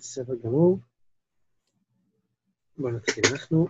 בסדר 0.00 0.34
גמור. 0.44 0.78
בואו 2.78 2.92
נתחיל. 2.92 3.24
אנחנו, 3.32 3.66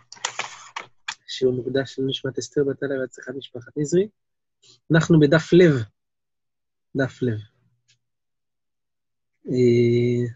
שיעור 1.27 1.55
מוקדש 1.55 1.95
של 1.95 2.03
נשמת 2.07 2.39
אסתר 2.39 2.65
בת 2.65 2.83
אלה 2.83 3.01
והצלחת 3.01 3.35
משפחת 3.37 3.73
נזרי. 3.77 4.09
אנחנו 4.93 5.21
בדף 5.21 5.53
לב. 5.53 5.75
דף 6.97 7.23
לב. 7.23 7.39
אה, 9.47 10.35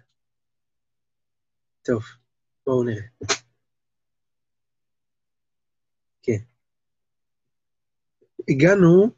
טוב, 1.83 2.03
בואו 2.67 2.85
נראה. 2.85 3.07
כן. 6.23 6.39
הגענו 8.49 9.11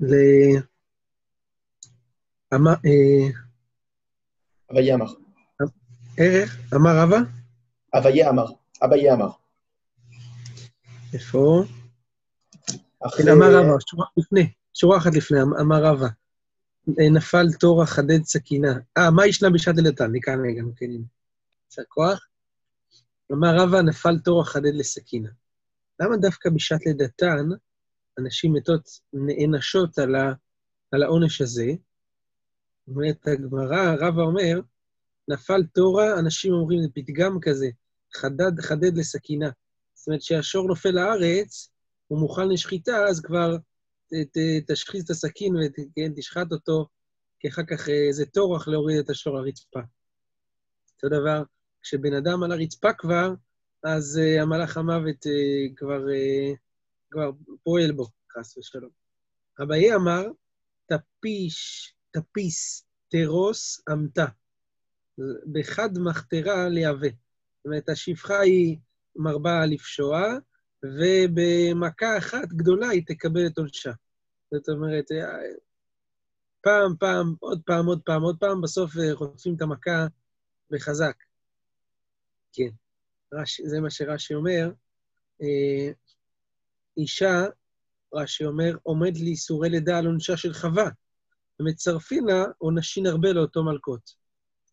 ל... 0.00 0.14
אמר. 2.54 2.74
ערך, 6.16 6.58
אמר 6.74 6.90
רבא? 6.98 7.16
אביה 7.94 8.30
אמר. 8.30 8.46
אביה 8.84 9.14
אמר. 9.14 9.30
איפה? 11.14 11.64
אחרי- 13.06 13.32
אמר 13.32 13.54
רבא, 13.54 13.76
שורה 13.90 14.06
לפני, 14.16 14.52
שורה 14.74 14.98
אחת 14.98 15.14
לפני, 15.14 15.42
אמ- 15.42 15.54
אמר 15.54 15.84
רבא. 15.84 16.06
אה, 17.00 17.10
נפל 17.10 17.46
תור 17.60 17.82
החדד 17.82 18.22
סכינה. 18.24 18.72
אה, 18.96 19.10
מה 19.10 19.26
ישנה 19.26 19.50
בשעת 19.50 19.76
לידתן? 19.76 20.10
מכאן 20.12 20.40
רגע, 20.46 20.62
כן. 20.76 20.86
יישר 21.70 21.82
כוח. 21.88 22.26
אמר 23.32 23.56
רבא, 23.56 23.82
נפל 23.82 24.18
תור 24.18 24.40
החדד 24.42 24.74
לסכינה. 24.74 25.28
למה 26.00 26.16
דווקא 26.16 26.50
בשעת 26.50 26.86
לידתן 26.86 27.48
אנשים 28.18 28.52
מתות 28.52 28.88
נענשות 29.12 29.98
על, 29.98 30.14
ה, 30.14 30.32
על 30.92 31.02
העונש 31.02 31.40
הזה? 31.40 31.66
אומרת 32.88 33.26
הגמרא, 33.26 33.94
רבא 34.00 34.22
אומר, 34.22 34.60
נפל 35.28 35.62
תורה, 35.74 36.18
אנשים 36.18 36.52
אומרים, 36.52 36.82
זה 36.82 36.88
פתגם 36.94 37.38
כזה, 37.42 37.66
חדד, 38.14 38.60
חדד 38.60 38.96
לסכינה. 38.96 39.50
זאת 39.94 40.06
אומרת, 40.06 40.20
כשהשור 40.20 40.68
נופל 40.68 40.90
לארץ, 40.90 41.70
הוא 42.06 42.18
מוכן 42.18 42.48
לשחיטה, 42.48 43.04
אז 43.08 43.20
כבר 43.20 43.56
ת, 44.06 44.14
ת, 44.14 44.70
תשחיז 44.70 45.04
את 45.04 45.10
הסכין 45.10 45.54
ותשחט 45.56 46.52
אותו, 46.52 46.86
כי 47.40 47.48
אחר 47.48 47.62
כך 47.70 47.88
אה, 47.88 48.08
זה 48.12 48.26
טורח 48.26 48.68
להוריד 48.68 48.98
את 48.98 49.10
השור 49.10 49.36
לרצפה. 49.36 49.80
אותו 50.96 51.08
דבר, 51.08 51.42
כשבן 51.82 52.14
אדם 52.14 52.42
על 52.42 52.52
הרצפה 52.52 52.92
כבר, 52.92 53.34
אז 53.84 54.20
uh, 54.22 54.42
המלאך 54.42 54.76
המוות 54.76 55.26
uh, 55.26 55.76
כבר, 55.76 56.00
uh, 56.06 56.56
כבר 57.10 57.30
פועל 57.62 57.92
בו, 57.92 58.06
חס 58.32 58.56
ושלום. 58.56 58.90
אביי 59.62 59.94
אמר, 59.94 60.22
תפיש, 60.86 61.94
תפיס, 62.10 62.86
תרוס, 63.08 63.82
אמתה. 63.92 64.24
בחד 65.52 65.98
מחתרה 65.98 66.68
להווה. 66.68 67.08
זאת 67.08 67.66
אומרת, 67.66 67.88
השפחה 67.88 68.40
היא 68.40 68.78
מרבה 69.16 69.66
לפשוע, 69.66 70.20
ובמכה 70.84 72.18
אחת 72.18 72.48
גדולה 72.48 72.88
היא 72.88 73.02
תקבל 73.06 73.46
את 73.46 73.58
עונשה. 73.58 73.92
זאת 74.50 74.68
אומרת, 74.68 75.04
פעם, 76.60 76.94
פעם, 77.00 77.34
עוד 77.40 77.60
פעם, 77.66 77.86
עוד 77.86 78.00
פעם, 78.04 78.22
עוד 78.22 78.36
פעם, 78.40 78.60
בסוף 78.60 78.96
אה, 78.96 79.16
חוטפים 79.16 79.54
את 79.56 79.62
המכה 79.62 80.06
בחזק. 80.70 81.16
כן, 82.52 82.68
רש, 83.34 83.60
זה 83.60 83.80
מה 83.80 83.90
שרש"י 83.90 84.34
אומר. 84.34 84.70
אה, 85.42 85.92
אישה, 86.96 87.44
רש"י 88.14 88.44
אומר, 88.44 88.76
עומד 88.82 89.16
לאיסורי 89.16 89.70
לידה 89.70 89.98
על 89.98 90.06
עונשה 90.06 90.36
של 90.36 90.52
חווה, 90.52 90.88
ומצרפים 91.60 92.26
לה 92.26 92.44
עונשים 92.58 93.06
הרבה 93.06 93.32
לאותו 93.32 93.64
מלקות. 93.64 94.23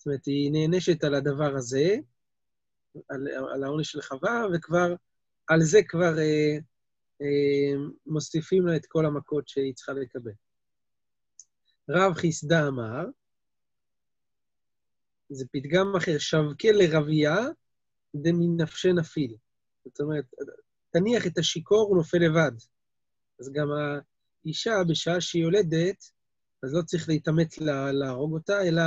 זאת 0.02 0.06
אומרת, 0.08 0.26
היא 0.26 0.52
נענשת 0.52 1.04
על 1.04 1.16
הדבר 1.16 1.56
הזה, 1.56 1.96
על, 3.10 3.28
על 3.54 3.64
העונש 3.64 3.92
של 3.92 4.02
חווה, 4.02 4.46
וכבר, 4.54 4.96
על 5.48 5.62
זה 5.62 5.80
כבר 5.88 6.20
אה, 6.20 6.58
אה, 7.22 7.74
מוסיפים 8.06 8.68
לה 8.68 8.76
את 8.76 8.86
כל 8.86 9.06
המכות 9.06 9.48
שהיא 9.48 9.74
צריכה 9.76 9.94
לקבל. 9.94 10.32
רב 11.90 12.14
חיסדה 12.14 12.68
אמר, 12.68 13.06
זה 15.30 15.46
פתגם 15.52 15.96
אחר, 15.98 16.18
שבקה 16.18 16.72
לרבייה 16.72 17.38
דמנפשי 18.16 18.94
נפיל. 18.94 19.36
זאת 19.86 20.00
אומרת, 20.00 20.26
תניח 20.92 21.28
את 21.28 21.38
השיכור, 21.38 21.88
הוא 21.90 21.98
נופל 21.98 22.18
לבד. 22.18 22.52
אז 23.40 23.52
גם 23.54 23.68
האישה, 24.46 24.84
בשעה 24.90 25.22
שהיא 25.22 25.44
יולדת, 25.44 26.12
אז 26.64 26.74
לא 26.74 26.82
צריך 26.82 27.10
להתאמץ 27.10 27.60
לה, 27.60 27.92
להרוג 27.92 28.34
אותה, 28.34 28.62
אלא 28.62 28.84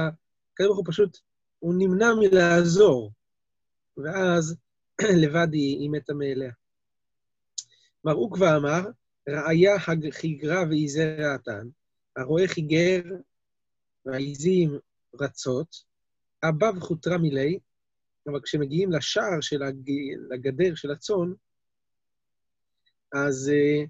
הקדוש 0.54 0.66
ברוך 0.66 0.78
הוא 0.78 0.87
פשוט, 0.88 1.19
הוא 1.59 1.75
נמנע 1.78 2.15
מלעזור, 2.15 3.12
ואז 3.97 4.56
לבד 5.22 5.53
היא, 5.53 5.78
היא 5.78 5.91
מתה 5.91 6.15
מאליה. 6.15 6.53
מר 8.04 8.12
עוקווה 8.12 8.56
אמר, 8.56 8.81
ראיה 9.28 9.72
חיגרה 10.10 10.62
ועיזי 10.70 11.04
רעתן, 11.04 11.69
הרואה 12.16 12.48
חיגר 12.48 13.03
והעיזים 14.06 14.78
רצות, 15.20 15.76
הבב 16.43 16.81
חוטרה 16.81 17.19
מילי, 17.19 17.59
אבל 18.26 18.41
כשמגיעים 18.43 18.93
לשער 18.93 19.41
של 19.41 19.62
הג... 19.62 19.91
לגדר 20.31 20.75
של 20.75 20.91
הצאן, 20.91 21.32
אז 23.12 23.53
uh, 23.53 23.88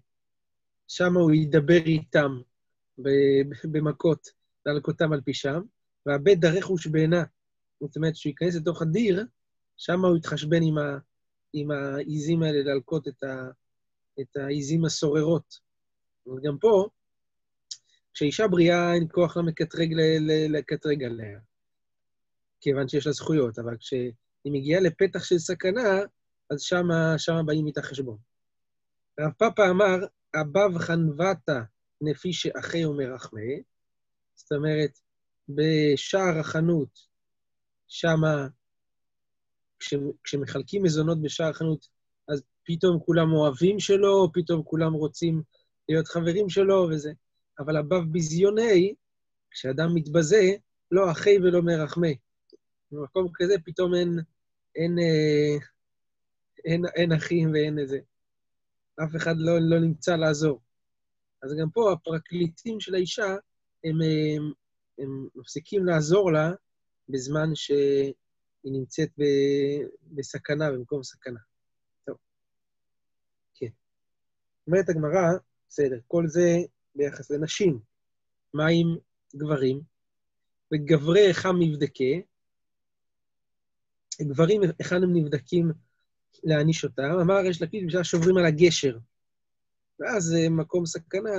שם 0.88 1.16
הוא 1.16 1.32
ידבר 1.32 1.84
איתם 1.86 2.40
במכות, 3.64 4.28
להלקותם 4.66 5.12
על 5.12 5.20
פי 5.20 5.34
שם, 5.34 5.60
והבית 6.06 6.40
דרכוש 6.40 6.86
בעינה. 6.86 7.24
זאת 7.80 7.96
אומרת, 7.96 8.14
כשהוא 8.14 8.30
ייכנס 8.30 8.54
לתוך 8.54 8.82
הדיר, 8.82 9.26
שם 9.76 10.04
הוא 10.04 10.16
יתחשבן 10.16 10.60
עם, 11.52 11.70
העיזים 11.70 12.42
האלה 12.42 12.62
להלקות 12.62 13.08
את, 13.08 14.36
העיזים 14.36 14.84
הסוררות. 14.84 15.54
אבל 16.26 16.40
גם 16.44 16.58
פה, 16.58 16.88
כשאישה 18.14 18.48
בריאה, 18.48 18.94
אין 18.94 19.06
כוח 19.12 19.36
לה 19.36 19.42
מקטרג 19.42 19.94
לקטרג 20.48 21.04
עליה, 21.04 21.38
כיוון 22.60 22.88
שיש 22.88 23.06
לה 23.06 23.12
זכויות, 23.12 23.58
אבל 23.58 23.76
כשהיא 23.76 24.12
מגיעה 24.46 24.80
לפתח 24.80 25.24
של 25.24 25.38
סכנה, 25.38 26.00
אז 26.50 26.60
שמה, 26.60 27.14
שמה 27.18 27.42
באים 27.42 27.66
איתה 27.66 27.82
חשבון. 27.82 28.18
רב 29.20 29.32
פאפה 29.38 29.70
אמר, 29.70 29.96
אבב 30.40 30.78
חנבתה 30.78 31.62
נפי 32.00 32.32
שאחי 32.32 32.84
ומרחמה, 32.84 33.40
זאת 34.34 34.52
אומרת, 34.52 34.98
בשער 35.48 36.38
החנות, 36.40 36.98
שמה, 37.88 38.46
כש, 39.78 39.94
כשמחלקים 40.24 40.82
מזונות 40.82 41.22
בשער 41.22 41.50
החנות, 41.50 41.88
אז 42.28 42.42
פתאום 42.64 43.00
כולם 43.00 43.32
אוהבים 43.32 43.80
שלו, 43.80 44.30
פתאום 44.32 44.62
כולם 44.62 44.92
רוצים 44.92 45.42
להיות 45.88 46.08
חברים 46.08 46.48
שלו 46.48 46.88
וזה. 46.90 47.12
אבל 47.58 47.76
הבב 47.76 48.12
ביזיוני, 48.12 48.94
כשאדם 49.50 49.94
מתבזה, 49.94 50.50
לא 50.90 51.10
אחי 51.10 51.38
ולא 51.38 51.62
מרחמה. 51.62 52.08
במקום 52.92 53.28
כזה 53.34 53.54
פתאום 53.64 53.94
אין, 53.94 54.18
אין, 54.76 54.98
אין, 54.98 55.60
אין, 56.64 56.82
אין 56.94 57.12
אחים 57.12 57.52
ואין 57.52 57.78
איזה. 57.78 57.98
אף 59.04 59.16
אחד 59.16 59.34
לא, 59.38 59.58
לא 59.60 59.80
נמצא 59.80 60.16
לעזור. 60.16 60.60
אז 61.42 61.54
גם 61.60 61.70
פה 61.70 61.92
הפרקליטים 61.92 62.80
של 62.80 62.94
האישה, 62.94 63.36
הם, 63.84 63.98
הם, 64.02 64.52
הם 64.98 65.28
מפסיקים 65.34 65.86
לעזור 65.86 66.32
לה 66.32 66.50
בזמן 67.08 67.54
שהיא 67.54 68.14
נמצאת 68.64 69.08
ב, 69.18 69.24
בסכנה, 70.02 70.72
במקום 70.72 71.02
סכנה. 71.02 71.40
טוב. 72.06 72.16
כן. 73.54 73.68
אומרת 74.66 74.88
הגמרא, 74.88 75.38
בסדר, 75.68 75.98
כל 76.06 76.24
זה 76.26 76.58
ביחס 76.94 77.30
לנשים. 77.30 77.78
מה 78.54 78.66
עם 78.66 78.96
גברים? 79.36 79.80
וגברי 80.74 81.28
איכם 81.28 81.56
נבדקה, 81.58 82.14
גברים, 84.22 84.62
היכן 84.78 85.02
הם 85.02 85.16
נבדקים 85.16 85.72
להעניש 86.44 86.84
אותם? 86.84 87.02
אמר 87.02 87.44
יש 87.44 87.62
לפיד 87.62 87.86
בשעה 87.86 88.04
שוברים 88.04 88.36
על 88.36 88.46
הגשר. 88.46 88.98
ואז 90.00 90.34
מקום 90.50 90.86
סכנה, 90.86 91.30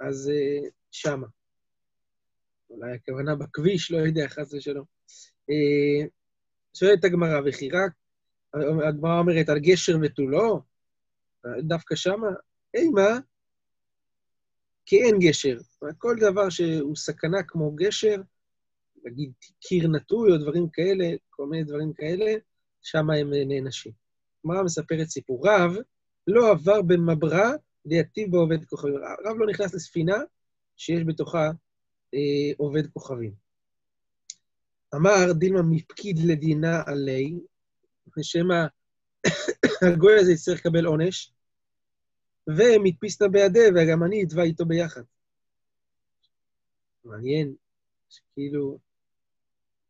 אז 0.00 0.30
שמה. 0.90 1.26
אולי 2.70 2.94
הכוונה 2.94 3.36
בכביש, 3.36 3.90
לא 3.90 3.98
יודע, 3.98 4.28
חס 4.28 4.54
ושלום. 4.54 4.84
שואלת 6.76 7.04
הגמרא, 7.04 7.40
וכי 7.46 7.70
רק, 7.70 7.92
הגמרא 8.88 9.18
אומרת 9.18 9.48
על 9.48 9.58
גשר 9.58 9.96
ותו 10.02 10.28
לא, 10.28 10.60
דווקא 11.58 11.94
שמה, 11.94 12.28
אימה, 12.74 13.18
כי 14.86 15.02
אין 15.02 15.18
גשר. 15.18 15.58
כל 15.98 16.16
דבר 16.20 16.50
שהוא 16.50 16.96
סכנה 16.96 17.42
כמו 17.42 17.72
גשר, 17.72 18.16
נגיד 19.04 19.32
קיר 19.60 19.88
נטוי 19.88 20.32
או 20.32 20.38
דברים 20.38 20.68
כאלה, 20.68 21.04
כל 21.30 21.46
מיני 21.46 21.64
דברים 21.64 21.92
כאלה, 21.92 22.32
שם 22.82 23.10
הם 23.10 23.30
נענשים. 23.46 23.92
הגמרא 24.44 24.62
מספרת 24.62 25.06
סיפור. 25.06 25.48
רב 25.48 25.76
לא 26.26 26.50
עבר 26.50 26.82
במברא 26.82 27.50
ליטיב 27.84 28.30
בעובד 28.30 28.64
כוכבים. 28.64 28.94
רב 28.96 29.36
לא 29.38 29.46
נכנס 29.46 29.74
לספינה 29.74 30.16
שיש 30.76 31.02
בתוכה 31.06 31.50
אה, 32.14 32.52
עובד 32.56 32.86
כוכבים. 32.86 33.32
אמר 34.94 35.32
דילמה 35.38 35.62
מפקיד 35.62 36.18
לדינה 36.18 36.82
עלי, 36.86 37.38
שמא 38.22 38.66
הגוי 39.94 40.20
הזה 40.20 40.32
יצטרך 40.32 40.58
לקבל 40.58 40.86
עונש, 40.86 41.32
ומדפיסתא 42.48 43.28
בידי, 43.28 43.68
וגם 43.74 44.04
אני 44.04 44.24
אתבע 44.24 44.42
איתו 44.42 44.66
ביחד. 44.66 45.02
מעניין, 47.04 47.54
שכאילו, 48.10 48.78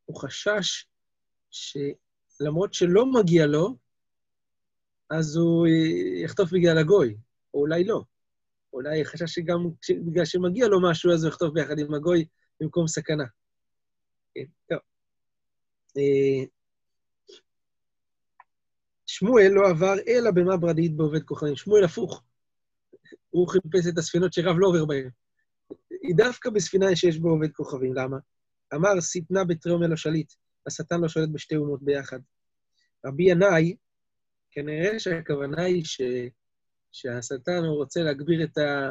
הוא 0.05 0.17
חשש 0.21 0.87
שלמרות 1.51 2.75
שלא 2.75 3.07
מגיע 3.13 3.47
לו, 3.47 3.77
אז 5.11 5.37
הוא 5.37 5.67
יחטוף 6.25 6.53
בגלל 6.53 6.79
הגוי, 6.79 7.17
או 7.55 7.61
אולי 7.61 7.85
לא. 7.85 8.03
אולי 8.73 9.05
חשש 9.05 9.35
שגם 9.35 9.59
בגלל 10.07 10.25
שמגיע 10.25 10.69
לו 10.69 10.91
משהו, 10.91 11.13
אז 11.13 11.25
הוא 11.25 11.29
יחטוף 11.29 11.53
ביחד 11.53 11.79
עם 11.79 11.95
הגוי 11.95 12.25
במקום 12.61 12.87
סכנה. 12.87 13.25
כן, 14.35 14.45
טוב. 14.69 14.79
אה, 15.97 16.45
שמואל 19.07 19.49
לא 19.53 19.69
עבר 19.69 19.95
אלא 20.09 20.31
במה 20.31 20.57
ברדית 20.57 20.97
בעובד 20.97 21.23
כוכבים. 21.23 21.57
שמואל 21.57 21.85
הפוך. 21.85 22.23
הוא 23.31 23.49
חיפש 23.49 23.87
את 23.93 23.99
הספינות 23.99 24.33
שרב 24.33 24.57
לא 24.59 24.67
עובר 24.67 24.85
בהן. 24.85 25.11
היא 25.91 26.17
דווקא 26.17 26.51
בספינה 26.51 26.97
שיש 26.97 27.19
בו 27.19 27.29
עובד 27.29 27.53
כוכבים. 27.53 27.95
למה? 27.95 28.17
אמר, 28.75 29.01
שטנה 29.01 29.45
בתרום 29.45 29.83
אל 29.83 29.93
השליט. 29.93 30.33
השטן 30.67 31.01
לא 31.01 31.09
שולט 31.09 31.29
בשתי 31.33 31.57
אומות 31.57 31.83
ביחד. 31.83 32.19
רבי 33.07 33.31
ינאי, 33.31 33.77
כנראה 34.51 34.99
שהכוונה 34.99 35.63
היא 35.63 35.85
ש... 35.85 36.01
שהשטן 36.93 37.65
הוא 37.65 37.77
רוצה 37.77 38.03
להגביר 38.03 38.45
את 38.45 38.59
ה... 38.59 38.91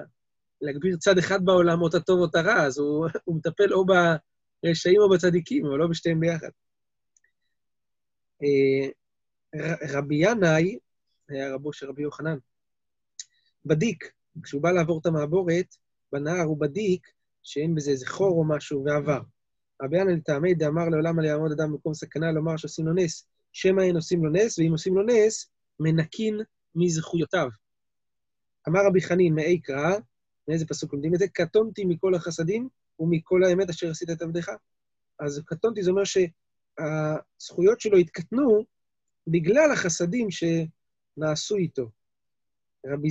להגביר 0.61 0.97
צד 0.97 1.17
אחד 1.17 1.45
בעולם, 1.45 1.81
או 1.81 1.87
את 1.87 1.93
הטוב 1.93 2.19
או 2.19 2.25
את 2.25 2.35
הרע, 2.35 2.65
אז 2.65 2.77
הוא, 2.77 3.07
הוא 3.25 3.35
מטפל 3.35 3.73
או 3.73 3.85
ברשעים 3.85 5.01
או 5.01 5.09
בצדיקים, 5.09 5.65
אבל 5.65 5.77
לא 5.77 5.87
בשתיהם 5.87 6.19
ביחד. 6.19 6.49
אה, 8.43 8.89
רבי 9.93 10.15
ינאי, 10.15 10.77
היה 11.29 11.53
רבו 11.53 11.73
של 11.73 11.89
רבי 11.89 12.01
יוחנן, 12.01 12.37
בדיק, 13.65 14.11
כשהוא 14.43 14.61
בא 14.61 14.71
לעבור 14.71 14.99
את 14.99 15.05
המעבורת, 15.05 15.75
בנהר 16.11 16.43
הוא 16.43 16.59
בדיק 16.59 17.07
שאין 17.43 17.75
בזה 17.75 17.91
איזה 17.91 18.07
חור 18.07 18.39
או 18.39 18.43
משהו, 18.47 18.83
ועבר. 18.85 19.19
רבי 19.81 19.97
ינאי 20.01 20.15
לטעמי 20.15 20.53
דאמר 20.53 20.89
לעולם 20.89 21.19
על 21.19 21.25
יעמוד 21.25 21.51
אדם 21.51 21.71
במקום 21.71 21.93
סכנה 21.93 22.31
לומר 22.31 22.57
שעושים 22.57 22.87
לו 22.87 22.93
נס, 22.93 23.27
שמא 23.51 23.81
אין 23.81 23.95
עושים 23.95 24.25
לו 24.25 24.31
נס, 24.31 24.59
ואם 24.59 24.71
עושים 24.71 24.95
לו 24.95 25.03
נס, 25.03 25.51
מנקין 25.79 26.39
מזכויותיו. 26.75 27.49
אמר 28.69 28.79
רבי 28.85 29.01
חנין, 29.01 29.35
מאי 29.35 29.59
קרא, 29.59 29.95
מאיזה 30.47 30.65
פסוק 30.65 30.93
לומדים 30.93 31.13
את 31.13 31.19
זה? 31.19 31.27
קטונתי 31.27 31.85
מכל 31.85 32.15
החסדים 32.15 32.69
ומכל 32.99 33.43
האמת 33.43 33.69
אשר 33.69 33.89
עשית 33.89 34.09
את 34.09 34.21
עבדך. 34.21 34.49
אז 35.19 35.41
קטונתי 35.45 35.83
זה 35.83 35.91
אומר 35.91 36.03
שהזכויות 36.03 37.81
שלו 37.81 37.97
התקטנו 37.97 38.65
בגלל 39.27 39.71
החסדים 39.71 40.27
שנעשו 40.31 41.55
איתו. 41.55 41.89
רבי 42.85 43.09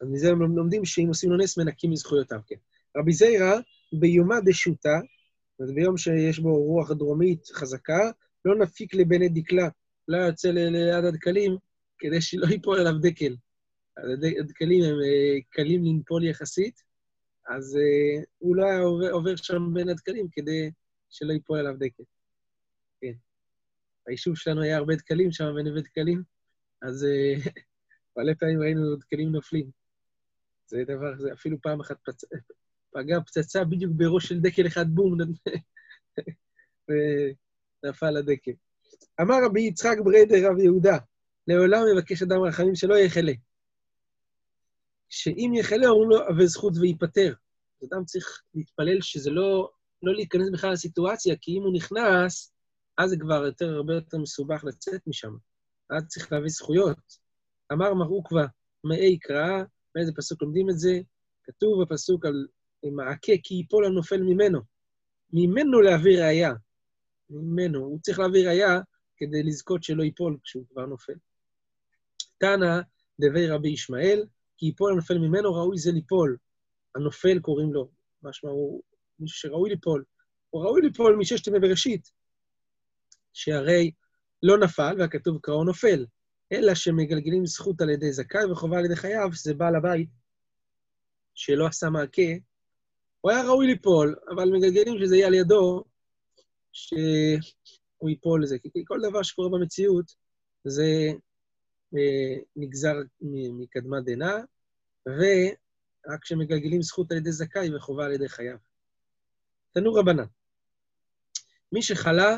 אז 0.00 0.08
מזה 0.08 0.30
הם 0.30 0.56
לומדים 0.56 0.84
שאם 0.84 1.08
עושים 1.08 1.30
לו 1.30 1.36
נס, 1.36 1.58
מנקים 1.58 1.90
מזכויותיו, 1.90 2.40
כן. 2.46 2.56
רבי 2.96 3.12
זיירא, 3.12 3.60
ביומא 3.92 4.40
דשוטה, 4.44 5.00
זאת 5.58 5.74
ביום 5.74 5.96
שיש 5.96 6.38
בו 6.38 6.64
רוח 6.64 6.92
דרומית 6.92 7.46
חזקה, 7.46 8.10
לא 8.44 8.56
נפיק 8.58 8.94
לבני 8.94 9.28
דקלה, 9.28 9.68
לא 10.08 10.16
יוצא 10.16 10.48
ליד 10.48 11.04
הדקלים, 11.04 11.56
כדי 11.98 12.20
שלא 12.20 12.46
ייפול 12.46 12.80
עליו 12.80 12.98
דקל. 13.00 13.36
הדקלים 14.40 14.84
הם 14.84 14.94
אה, 14.94 15.40
קלים 15.50 15.84
לנפול 15.84 16.24
יחסית, 16.24 16.82
אז 17.48 17.76
אה, 17.76 18.22
הוא 18.38 18.56
לא 18.56 18.64
היה 18.64 18.80
עובר, 18.80 19.10
עובר 19.10 19.36
שם 19.36 19.74
בין 19.74 19.88
הדקלים 19.88 20.28
כדי 20.32 20.70
שלא 21.10 21.32
ייפול 21.32 21.58
עליו 21.58 21.74
דקל. 21.78 22.02
כן. 23.00 23.12
היישוב 24.06 24.36
שלנו 24.36 24.62
היה 24.62 24.76
הרבה 24.76 24.94
דקלים 24.94 25.32
שם 25.32 25.44
בנווה 25.56 25.80
דקלים, 25.80 26.22
אז 26.82 27.04
אה, 27.04 27.34
מלא 28.16 28.32
פעמים 28.38 28.60
ראינו 28.60 28.96
דקלים 28.96 29.32
נופלים. 29.32 29.70
זה 30.66 30.82
דבר, 30.86 31.16
זה 31.18 31.32
אפילו 31.32 31.56
פעם 31.62 31.80
אחת 31.80 31.96
פצ... 32.04 32.24
פגע 32.92 33.20
פצצה 33.20 33.64
בדיוק 33.64 33.92
בראש 33.96 34.28
של 34.28 34.40
דקל 34.40 34.66
אחד, 34.66 34.86
בום, 34.88 35.18
ונפל 36.88 38.16
הדקל. 38.16 38.52
אמר 39.20 39.44
רבי 39.44 39.60
יצחק 39.60 39.96
ברדר 40.04 40.50
רב 40.50 40.58
יהודה, 40.58 40.98
לעולם 41.46 41.82
יבקש 41.92 42.22
אדם 42.22 42.42
רחמים 42.42 42.74
שלא 42.74 42.94
יחלה. 42.98 43.32
שאם 45.08 45.52
יחלה, 45.54 45.88
אומרים 45.88 46.10
לו, 46.10 46.28
אבל 46.28 46.46
זכות 46.46 46.72
וייפטר. 46.80 47.34
אדם 47.84 48.04
צריך 48.04 48.42
להתפלל 48.54 49.00
שזה 49.00 49.30
לא, 49.30 49.70
לא 50.02 50.14
להיכנס 50.14 50.50
בכלל 50.52 50.72
לסיטואציה, 50.72 51.36
כי 51.40 51.58
אם 51.58 51.62
הוא 51.62 51.74
נכנס, 51.74 52.52
אז 52.98 53.10
זה 53.10 53.16
כבר 53.16 53.44
יותר, 53.46 53.74
הרבה 53.74 53.94
יותר 53.94 54.18
מסובך 54.18 54.64
לצאת 54.64 55.00
משם. 55.06 55.36
אז 55.90 56.06
צריך 56.06 56.32
להביא 56.32 56.48
זכויות. 56.48 56.98
אמר 57.72 57.94
מר 57.94 58.06
עוקבא, 58.06 58.46
מאי 58.84 59.18
קרא, 59.18 59.62
באיזה 59.94 60.12
פסוק 60.16 60.42
לומדים 60.42 60.70
את 60.70 60.78
זה? 60.78 61.00
כתוב 61.44 61.82
בפסוק 61.82 62.26
על 62.26 62.46
מעקה 62.84 63.32
כי 63.42 63.54
ייפול 63.54 63.86
הנופל 63.86 64.22
ממנו. 64.22 64.60
ממנו 65.32 65.80
להביא 65.80 66.22
ראייה. 66.22 66.52
ממנו. 67.30 67.78
הוא 67.78 67.98
צריך 68.02 68.18
להביא 68.18 68.48
ראייה 68.48 68.80
כדי 69.16 69.42
לזכות 69.42 69.82
שלא 69.82 70.02
ייפול 70.02 70.38
כשהוא 70.42 70.64
כבר 70.70 70.86
נופל. 70.86 71.12
תנא 72.38 72.80
דבי 73.20 73.48
רבי 73.48 73.68
ישמעאל, 73.68 74.26
כי 74.58 74.66
ייפול 74.66 74.92
הנופל 74.92 75.18
ממנו, 75.18 75.54
ראוי 75.54 75.78
זה 75.78 75.92
ליפול. 75.92 76.36
הנופל 76.94 77.38
קוראים 77.38 77.72
לו, 77.72 77.90
משמע 78.22 78.50
הוא 78.50 78.82
מישהו 79.18 79.38
שראוי 79.38 79.70
ליפול. 79.70 80.04
הוא 80.50 80.64
ראוי 80.64 80.82
ליפול 80.82 81.16
מששת 81.16 81.46
ימי 81.46 81.60
בראשית, 81.60 82.10
שהרי 83.32 83.90
לא 84.42 84.58
נפל, 84.58 84.96
והכתוב 84.98 85.38
קראו 85.42 85.64
נופל, 85.64 86.06
אלא 86.52 86.74
שמגלגלים 86.74 87.46
זכות 87.46 87.80
על 87.80 87.90
ידי 87.90 88.12
זכאי 88.12 88.44
וחובה 88.44 88.78
על 88.78 88.84
ידי 88.84 88.96
חייב, 88.96 89.32
שזה 89.32 89.54
בעל 89.54 89.76
הבית 89.76 90.08
שלא 91.34 91.66
עשה 91.66 91.90
מעקה, 91.90 92.32
הוא 93.20 93.30
היה 93.32 93.42
ראוי 93.42 93.66
ליפול, 93.66 94.16
אבל 94.34 94.50
מגלגלים 94.50 94.98
שזה 94.98 95.16
יהיה 95.16 95.26
על 95.26 95.34
ידו, 95.34 95.84
שהוא 96.72 98.10
ייפול 98.10 98.42
לזה. 98.42 98.58
כי 98.58 98.84
כל 98.86 98.98
דבר 99.08 99.22
שקורה 99.22 99.48
במציאות, 99.48 100.14
זה 100.64 100.84
נגזר 102.56 102.94
מקדמת 103.58 104.04
דנא, 104.04 104.36
ורק 105.06 106.22
כשמגלגלים 106.22 106.82
זכות 106.82 107.12
על 107.12 107.18
ידי 107.18 107.32
זכאי 107.32 107.76
וחובה 107.76 108.04
על 108.04 108.12
ידי 108.12 108.28
חייו. 108.28 108.56
תנו 109.72 109.94
רבנן, 109.94 110.24
מי 111.72 111.82
שחלה 111.82 112.36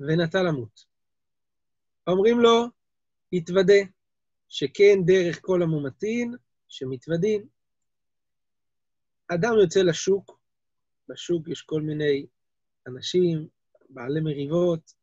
ונטה 0.00 0.42
למות, 0.42 0.84
אומרים 2.06 2.40
לו, 2.40 2.66
יתוודה, 3.32 3.82
שכן 4.48 4.98
דרך 5.06 5.38
כל 5.40 5.62
המומתין 5.62 6.34
שמתוודין. 6.68 7.46
אדם 9.28 9.52
יוצא 9.62 9.80
לשוק, 9.80 10.38
בשוק 11.08 11.48
יש 11.48 11.62
כל 11.62 11.82
מיני 11.82 12.26
אנשים, 12.86 13.48
בעלי 13.88 14.20
מריבות, 14.20 14.94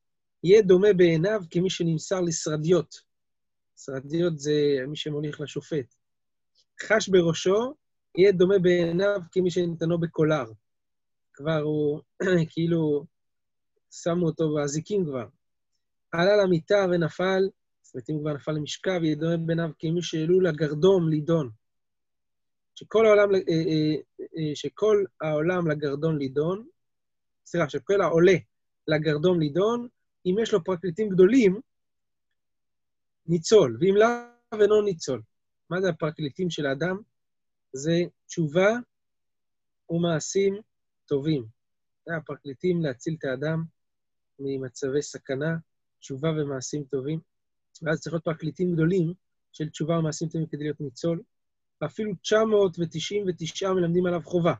יהיה 0.44 0.62
דומה 0.62 0.94
בעיניו 0.98 1.42
כמי 1.50 1.70
שנמסר 1.70 2.22
לשרדיות. 2.22 3.11
סרדיות 3.78 4.40
זה 4.40 4.54
מי 4.88 4.96
שמוליך 4.96 5.42
לשופט. 5.42 5.96
חש 6.82 7.10
בראשו, 7.10 7.74
יהיה 8.18 8.32
דומה 8.32 8.60
בעיניו 8.60 9.20
כמי 9.32 9.52
שניתנו 9.52 10.00
בקולר. 10.00 10.46
כבר 11.34 11.62
הוא, 11.62 12.00
כאילו, 12.52 13.06
שמו 13.92 14.26
אותו 14.26 14.54
באזיקים 14.56 15.06
כבר. 15.06 15.26
עלה 16.12 16.44
למיטה 16.44 16.86
ונפל, 16.92 17.42
זאת 17.82 17.96
אומרת, 17.96 18.10
אם 18.10 18.20
כבר 18.20 18.34
נפל 18.34 18.52
למשכב, 18.52 19.00
יהיה 19.04 19.16
דומה 19.16 19.38
בעיניו 19.38 19.70
כמי 19.80 20.02
שהעלו 20.02 20.42
לגרדום 20.42 21.10
לידון. 21.10 21.50
שכל 22.76 23.06
העולם, 23.06 23.36
אה, 23.36 23.40
אה, 23.50 23.96
אה, 24.20 24.56
שכל 24.56 25.04
העולם 25.22 25.68
לגרדום 25.68 26.18
לידון, 26.18 26.68
סליחה, 27.46 27.70
שכל 27.70 28.02
העולה 28.02 28.36
לגרדום 28.88 29.40
לידון, 29.40 29.88
אם 30.26 30.36
יש 30.42 30.54
לו 30.54 30.64
פרקליטים 30.64 31.10
גדולים, 31.10 31.60
ניצול, 33.32 33.78
ואם 33.82 33.96
לאו 33.96 34.62
אינו 34.62 34.82
ניצול. 34.82 35.22
מה 35.70 35.82
זה 35.82 35.90
הפרקליטים 35.90 36.50
של 36.50 36.66
האדם? 36.66 36.98
זה 37.74 38.00
תשובה 38.28 38.70
ומעשים 39.90 40.62
טובים. 41.06 41.46
זה 42.06 42.16
הפרקליטים 42.18 42.82
להציל 42.82 43.16
את 43.20 43.24
האדם 43.24 43.64
ממצבי 44.40 45.02
סכנה, 45.02 45.56
תשובה 46.00 46.30
ומעשים 46.30 46.84
טובים. 46.84 47.20
ואז 47.82 48.00
צריך 48.00 48.14
להיות 48.14 48.24
פרקליטים 48.24 48.74
גדולים 48.74 49.14
של 49.52 49.70
תשובה 49.70 50.00
ומעשים 50.00 50.30
טובים 50.30 50.48
כדי 50.48 50.64
להיות 50.64 50.82
ניצול. 50.82 51.22
ואפילו 51.82 52.12
999 52.22 53.74
מלמדים 53.74 54.06
עליו 54.06 54.22
חובה. 54.24 54.54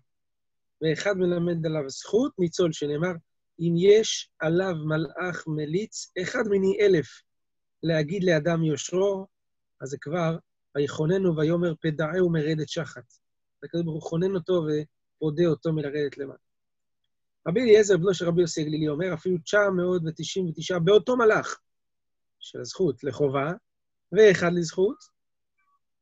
ואחד 0.82 1.14
מלמד 1.18 1.66
עליו 1.66 1.90
זכות, 1.90 2.40
ניצול, 2.40 2.74
שנאמר, 2.74 3.12
אם 3.60 3.74
יש 3.78 4.30
עליו 4.40 4.74
מלאך 4.86 5.48
מליץ, 5.48 6.12
אחד 6.22 6.44
מני 6.50 6.78
אלף 6.82 7.22
להגיד 7.84 8.24
לאדם 8.24 8.64
יושרו, 8.64 9.28
אז 9.82 9.90
זה 9.90 9.98
כבר, 10.02 10.38
ויכוננו 10.76 11.38
ויאמר 11.38 11.74
פדעהו 11.82 12.32
מרדת 12.32 12.70
שחת. 12.70 13.14
הקדוש 13.64 13.84
ברוך 13.86 14.04
הוא 14.04 14.10
כונן 14.10 14.36
אותו 14.36 14.54
ופודה 14.54 15.46
אותו 15.48 15.74
מלרדת 15.74 16.18
למטה. 16.18 16.52
רבי 17.48 17.62
אליעזר, 17.62 17.98
בנו 17.98 18.14
של 18.14 18.28
רבי 18.28 18.42
יוסי 18.42 18.62
הגלילי, 18.62 18.88
אומר, 18.88 19.14
אפילו 19.14 19.38
999 19.38 20.80
באותו 20.80 21.18
מלאך 21.18 21.60
של 22.40 22.62
הזכות 22.62 23.04
לחובה, 23.04 23.52
ואחד 24.12 24.52
לזכות, 24.54 24.98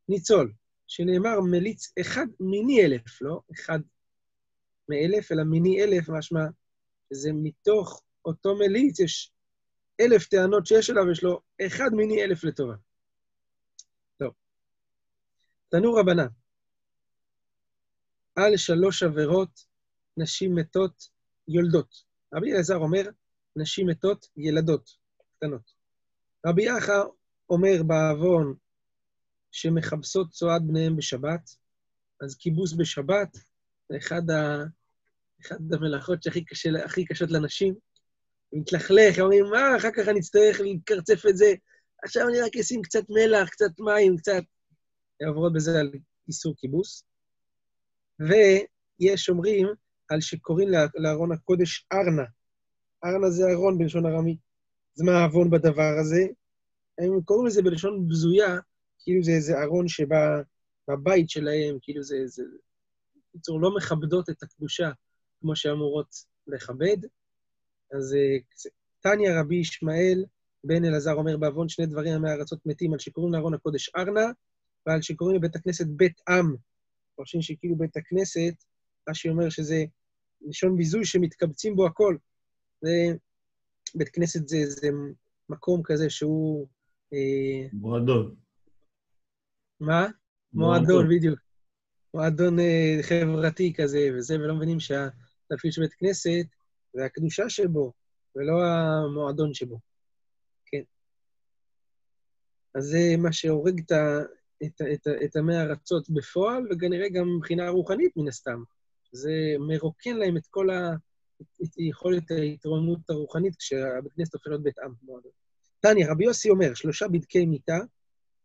ניצול, 0.09 0.53
שנאמר 0.87 1.41
מליץ 1.41 1.93
אחד 2.01 2.25
מיני 2.39 2.85
אלף, 2.85 3.21
לא 3.21 3.41
אחד 3.51 3.79
מאלף, 4.89 5.31
אלא 5.31 5.43
מיני 5.43 5.83
אלף, 5.83 6.09
משמע 6.09 6.43
שזה 7.13 7.29
מתוך 7.33 8.03
אותו 8.25 8.55
מליץ, 8.55 8.99
יש 8.99 9.31
אלף 9.99 10.27
טענות 10.27 10.65
שיש 10.65 10.89
אליו, 10.89 11.11
יש 11.11 11.23
לו 11.23 11.41
אחד 11.67 11.89
מיני 11.93 12.23
אלף 12.23 12.43
לטובה. 12.43 12.75
טוב. 14.17 14.33
תנו 15.69 15.93
רבנן, 15.93 16.27
על 18.35 18.57
שלוש 18.57 19.03
עבירות 19.03 19.65
נשים 20.17 20.55
מתות 20.55 21.09
יולדות. 21.47 22.03
רבי 22.33 22.53
אלעזר 22.53 22.75
אומר, 22.75 23.09
נשים 23.55 23.87
מתות 23.87 24.27
ילדות, 24.37 24.89
קטנות. 25.37 25.71
רבי 26.45 26.63
יחא 26.63 27.01
אומר 27.49 27.83
בעוון 27.87 28.55
שמכבסות 29.51 30.31
צועד 30.31 30.67
בניהם 30.67 30.95
בשבת, 30.95 31.49
אז 32.21 32.35
כיבוס 32.35 32.73
בשבת 32.73 33.37
זה 33.89 33.97
אחד, 33.97 34.29
ה... 34.29 34.63
אחד 35.41 35.73
המלאכות 35.73 36.23
שהכי 36.23 36.45
קשה, 36.45 36.69
קשות 37.09 37.31
לנשים. 37.31 37.75
מתלכלך, 38.53 39.19
אומרים, 39.19 39.45
מה, 39.45 39.77
אחר 39.77 39.89
כך 39.97 40.07
אני 40.07 40.19
אצטרך 40.19 40.59
לקרצף 40.59 41.25
את 41.29 41.37
זה, 41.37 41.53
עכשיו 42.03 42.27
אני 42.27 42.41
רק 42.41 42.55
אשים 42.55 42.81
קצת 42.81 43.03
מלח, 43.09 43.49
קצת 43.49 43.79
מים, 43.79 44.17
קצת... 44.17 44.43
עוברות 45.27 45.53
בזה 45.53 45.79
על 45.79 45.91
איסור 46.27 46.53
כיבוס. 46.57 47.03
ויש 48.19 49.29
אומרים 49.29 49.67
על 50.09 50.21
שקוראים 50.21 50.69
לארון 50.95 51.31
הקודש 51.31 51.87
ארנה. 51.93 52.25
ארנה 53.05 53.29
זה 53.29 53.43
ארון 53.51 53.77
בלשון 53.77 54.05
ארמי. 54.05 54.37
אז 54.97 55.01
מה 55.01 55.11
העוון 55.11 55.49
בדבר 55.49 55.95
הזה? 56.01 56.21
הם 56.99 57.21
קוראים 57.25 57.47
לזה 57.47 57.61
בלשון 57.61 58.07
בזויה, 58.07 58.57
כאילו 58.99 59.23
זה 59.23 59.31
איזה 59.31 59.61
ארון 59.63 59.87
שבא 59.87 60.41
בבית 60.87 61.29
שלהם, 61.29 61.77
כאילו 61.81 62.03
זה... 62.03 62.15
זה... 62.25 62.43
בקיצור, 63.29 63.61
לא 63.61 63.75
מכבדות 63.75 64.29
את 64.29 64.43
הקדושה 64.43 64.91
כמו 65.41 65.55
שאמורות 65.55 66.15
לכבד. 66.47 66.97
אז 67.91 68.15
תניא 68.99 69.31
רבי 69.39 69.55
ישמעאל 69.55 70.25
בן 70.63 70.85
אלעזר 70.85 71.13
אומר 71.13 71.37
בעוון 71.37 71.69
שני 71.69 71.85
דברים 71.85 72.21
מהארצות 72.21 72.65
מתים, 72.65 72.93
על 72.93 72.99
שקוראים 72.99 73.33
לארון 73.33 73.53
הקודש 73.53 73.89
ארנה, 73.97 74.25
ועל 74.85 75.01
שקוראים 75.01 75.37
לבית 75.37 75.55
הכנסת 75.55 75.87
בית 75.87 76.21
עם. 76.29 76.55
חושבים 77.15 77.41
שכאילו 77.41 77.75
בית 77.75 77.97
הכנסת, 77.97 78.53
רש"י 79.09 79.29
אומר 79.29 79.49
שזה 79.49 79.83
לשון 80.41 80.77
ביזוי 80.77 81.05
שמתקבצים 81.05 81.75
בו 81.75 81.85
הכל. 81.85 82.17
ובית 82.83 84.09
כנסת 84.13 84.47
זה, 84.47 84.57
זה 84.65 84.89
מקום 85.49 85.81
כזה 85.83 86.09
שהוא... 86.09 86.67
אה, 87.13 87.67
מועדון. 87.73 88.35
מה? 89.79 90.07
מועדון, 90.53 91.09
בדיוק. 91.09 91.39
מועדון 92.13 92.59
אה, 92.59 92.99
חברתי 93.01 93.73
כזה 93.73 94.09
וזה, 94.17 94.35
ולא 94.35 94.55
מבינים 94.55 94.79
שהתפקיד 94.79 95.71
של 95.71 95.81
בית 95.81 95.93
כנסת 95.93 96.45
זה 96.93 97.05
הקדושה 97.05 97.49
שבו, 97.49 97.93
ולא 98.35 98.63
המועדון 98.63 99.53
שבו. 99.53 99.79
כן. 100.65 100.81
אז 102.75 102.83
זה 102.83 103.15
מה 103.17 103.33
שהורג 103.33 103.79
את, 103.79 103.91
את, 104.63 104.81
את, 104.93 105.07
את 105.25 105.35
עמי 105.35 105.57
ארצות 105.57 106.09
בפועל, 106.09 106.67
וכנראה 106.71 107.09
גם 107.09 107.37
מבחינה 107.37 107.69
רוחנית, 107.69 108.17
מן 108.17 108.27
הסתם. 108.27 108.63
זה 109.11 109.31
מרוקן 109.59 110.17
להם 110.17 110.37
את 110.37 110.47
כל 110.49 110.69
ה... 110.69 110.91
את 111.41 111.77
יכולת 111.77 112.31
ההתרוממות 112.31 113.09
הרוחנית 113.09 113.55
כשהבית 113.55 114.13
כנסת 114.13 114.33
הופך 114.33 114.47
להיות 114.47 114.63
בית 114.63 114.79
עם. 114.79 114.93
תניא, 115.79 116.07
רבי 116.09 116.25
יוסי 116.25 116.49
אומר, 116.49 116.73
שלושה 116.73 117.07
בדקי 117.07 117.45
מיתה, 117.45 117.77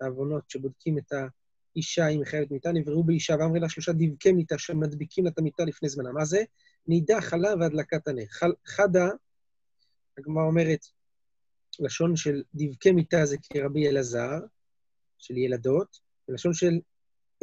העוונות 0.01 0.51
שבודקים 0.51 0.99
את 0.99 1.13
האישה 1.13 2.09
אם 2.09 2.19
היא 2.19 2.27
חייבת 2.27 2.51
מיתה, 2.51 2.73
נבראו 2.73 3.05
באישה, 3.05 3.37
ואמרי 3.41 3.61
לה 3.61 3.69
שלושה 3.69 3.93
דבקי 3.93 4.33
מיתה 4.33 4.59
שמדביקים 4.59 5.25
לה 5.25 5.31
את 5.31 5.39
המיתה 5.39 5.65
לפני 5.65 5.89
זמנה. 5.89 6.13
מה 6.13 6.25
זה? 6.25 6.45
נידה, 6.87 7.21
חלה 7.21 7.49
והדלקת 7.61 8.09
הנר. 8.09 8.25
חדה, 8.67 9.09
הגמרא 10.19 10.45
אומרת, 10.45 10.87
לשון 11.81 12.17
של 12.17 12.43
דבקי 12.55 12.93
מיתה 12.93 13.27
זה 13.27 13.37
כרבי 13.43 13.89
אלעזר, 13.89 14.39
של 15.19 15.37
ילדות, 15.37 15.99
ולשון 16.29 16.55
של, 16.55 16.81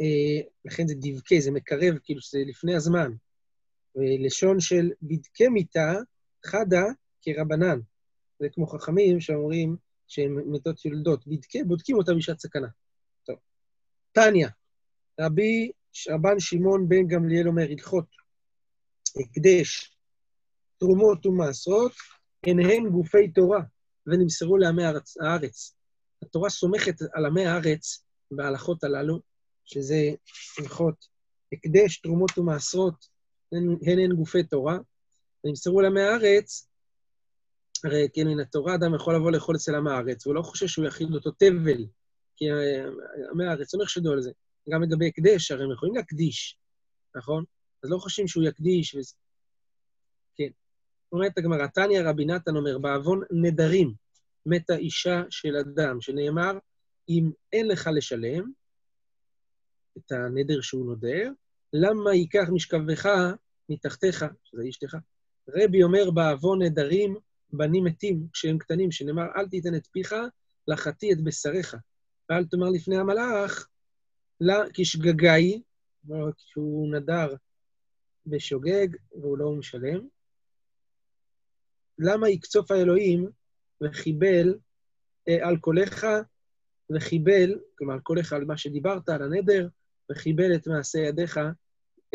אה, 0.00 0.48
לכן 0.64 0.88
זה 0.88 0.94
דבקי, 0.98 1.40
זה 1.40 1.50
מקרב, 1.50 1.98
כאילו 2.04 2.20
שזה 2.20 2.38
לפני 2.46 2.74
הזמן. 2.74 3.12
ולשון 3.96 4.60
של 4.60 4.90
בדקי 5.02 5.48
מיתה, 5.48 5.92
חדה 6.46 6.84
כרבנן. 7.22 7.80
זה 8.40 8.48
כמו 8.52 8.66
חכמים 8.66 9.20
שאומרים 9.20 9.76
שהן 10.06 10.32
מתות 10.46 10.84
יולדות. 10.84 11.26
בדקי, 11.26 11.64
בודקים 11.64 11.96
אותה 11.96 12.14
בשעת 12.14 12.38
סכנה. 12.38 12.68
טוב. 13.24 13.36
טניה, 14.12 14.48
רבי, 15.20 15.70
רבן 16.08 16.40
שמעון 16.40 16.88
בן 16.88 17.06
גמליאל 17.06 17.48
אומר, 17.48 17.62
הלכות 17.70 18.21
הקדש, 19.20 19.96
תרומות 20.78 21.26
ומעשרות, 21.26 21.92
הן 22.46 22.60
הן 22.60 22.88
גופי 22.90 23.28
תורה, 23.28 23.60
ונמסרו 24.06 24.58
לעמי 24.58 24.82
הארץ. 25.20 25.76
התורה 26.22 26.50
סומכת 26.50 26.94
על 27.14 27.26
עמי 27.26 27.46
הארץ 27.46 28.04
בהלכות 28.30 28.84
הללו, 28.84 29.20
שזה 29.64 30.10
הלכות 30.58 31.06
הקדש, 31.52 32.00
תרומות 32.00 32.38
ומעשרות, 32.38 33.06
הן 33.52 33.98
הן 33.98 34.12
גופי 34.16 34.42
תורה, 34.42 34.78
ונמסרו 35.44 35.80
לעמי 35.80 36.00
הארץ, 36.00 36.68
הרי 37.84 38.08
כן, 38.12 38.28
מן 38.28 38.40
התורה 38.40 38.74
אדם 38.74 38.94
יכול 38.94 39.16
לבוא 39.16 39.30
לאכול 39.30 39.56
אצל 39.56 39.74
עמי 39.74 39.90
הארץ, 39.90 40.26
והוא 40.26 40.34
לא 40.34 40.42
חושב 40.42 40.66
שהוא 40.66 40.86
יכיל 40.86 41.14
אותו 41.14 41.30
תבל, 41.30 41.86
כי 42.36 42.44
עמי 43.32 43.46
הארץ 43.46 43.74
לא 43.74 43.82
נחשדו 43.82 44.12
על 44.12 44.22
זה. 44.22 44.30
גם 44.70 44.82
לגבי 44.82 45.08
הקדש, 45.08 45.50
הרי 45.50 45.64
הם 45.64 45.72
יכולים 45.72 45.94
להקדיש, 45.94 46.58
נכון? 47.16 47.44
אז 47.82 47.90
לא 47.90 47.98
חושבים 47.98 48.28
שהוא 48.28 48.44
יקדיש 48.44 48.94
וזה. 48.94 49.14
כן. 50.36 50.48
אומרת 51.12 51.38
הגמרא, 51.38 51.66
תניא 51.66 52.02
רבי 52.02 52.24
נתן 52.24 52.56
אומר, 52.56 52.78
בעוון 52.78 53.20
נדרים 53.30 53.94
מתה 54.46 54.76
אישה 54.76 55.22
של 55.30 55.56
אדם, 55.56 56.00
שנאמר, 56.00 56.58
אם 57.08 57.30
אין 57.52 57.68
לך 57.68 57.90
לשלם 57.94 58.50
את 59.98 60.12
הנדר 60.12 60.60
שהוא 60.60 60.86
נודר, 60.86 61.30
למה 61.72 62.14
ייקח 62.14 62.44
משכבך 62.52 63.08
מתחתיך, 63.68 64.24
שזה 64.44 64.62
אשתך? 64.68 64.96
רבי 65.48 65.82
אומר, 65.82 66.10
בעוון 66.10 66.62
נדרים 66.62 67.16
בנים 67.52 67.84
מתים 67.84 68.26
כשהם 68.32 68.58
קטנים, 68.58 68.92
שנאמר, 68.92 69.26
אל 69.36 69.48
תיתן 69.48 69.74
את 69.74 69.86
פיך, 69.86 70.14
לחתי 70.68 71.12
את 71.12 71.20
בשריך. 71.20 71.76
ואל 72.30 72.44
תאמר 72.44 72.68
לפני 72.68 72.96
המלאך, 72.96 73.68
לה 74.40 74.62
כשגגאי, 74.74 75.62
כשהוא 76.36 76.92
נדר 76.92 77.34
בשוגג 78.26 78.88
והוא 79.12 79.38
לא 79.38 79.52
משלם. 79.52 80.06
למה 81.98 82.28
יקצוף 82.28 82.70
האלוהים 82.70 83.30
וחיבל 83.80 84.58
אה, 85.28 85.48
על 85.48 85.56
קולך, 85.56 86.06
וחיבל, 86.90 87.60
כלומר, 87.78 87.94
על 87.94 88.00
קולך 88.00 88.32
על 88.32 88.44
מה 88.44 88.56
שדיברת, 88.56 89.08
על 89.08 89.22
הנדר, 89.22 89.68
וחיבל 90.10 90.54
את 90.54 90.66
מעשה 90.66 90.98
ידיך, 90.98 91.40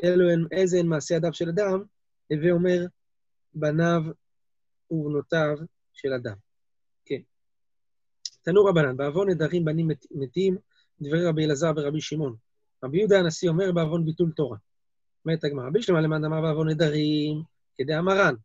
אלו 0.04 0.30
הן, 0.30 0.46
איזה 0.52 0.80
הן 0.80 0.88
מעשי 0.88 1.14
ידיו 1.14 1.34
של 1.34 1.50
אדם, 1.50 1.84
הווה 2.32 2.52
אומר, 2.52 2.86
בניו 3.54 4.02
ובנותיו 4.92 5.58
של 5.94 6.14
אדם. 6.14 6.36
כן. 7.06 7.22
תנו 8.42 8.66
רבנן, 8.66 8.98
בעוון 8.98 9.30
נדרים 9.30 9.66
בנים 9.66 9.88
מתים, 10.12 10.58
דברי 11.02 11.26
רבי 11.26 11.46
אלעזר 11.46 11.72
ורבי 11.76 12.02
שמעון. 12.02 12.36
רבי 12.84 12.98
יהודה 12.98 13.20
הנשיא 13.20 13.50
אומר 13.50 13.72
בעוון 13.72 14.06
ביטול 14.06 14.32
תורה. 14.36 14.58
אומרת 15.28 15.44
הגמרא, 15.44 15.68
רבי 15.68 15.82
שלמה 15.82 16.02
למען 16.02 16.26
אמר 16.26 16.42
בעוון 16.42 16.70
נדרים, 16.70 17.44
כדאמרן. 17.78 18.36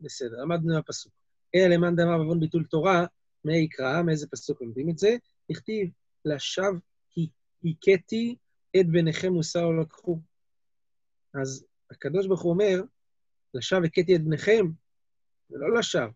בסדר, 0.00 0.42
למדנו 0.42 0.74
מהפסוק. 0.74 1.12
אלא 1.54 1.74
למען 1.74 1.96
דאמר 1.96 2.18
בעוון 2.18 2.40
ביטול 2.40 2.64
תורה, 2.64 3.06
מה 3.44 3.56
יקרא, 3.56 4.02
מאיזה 4.02 4.26
פסוק 4.26 4.62
לומדים 4.62 4.90
את 4.90 4.98
זה? 4.98 5.16
נכתיב, 5.50 5.90
לשווא 6.24 6.78
הכיתי 7.64 8.36
את 8.80 8.86
בניכם 8.86 9.32
מוסר 9.32 9.70
לקחו. 9.70 10.18
אז 11.34 11.64
הקדוש 11.90 12.26
ברוך 12.26 12.42
הוא 12.42 12.52
אומר, 12.52 12.82
לשווא 13.54 13.84
הכיתי 13.84 14.16
את 14.16 14.24
בניכם, 14.24 14.66
ולא 15.50 15.78
לשווא. 15.78 16.08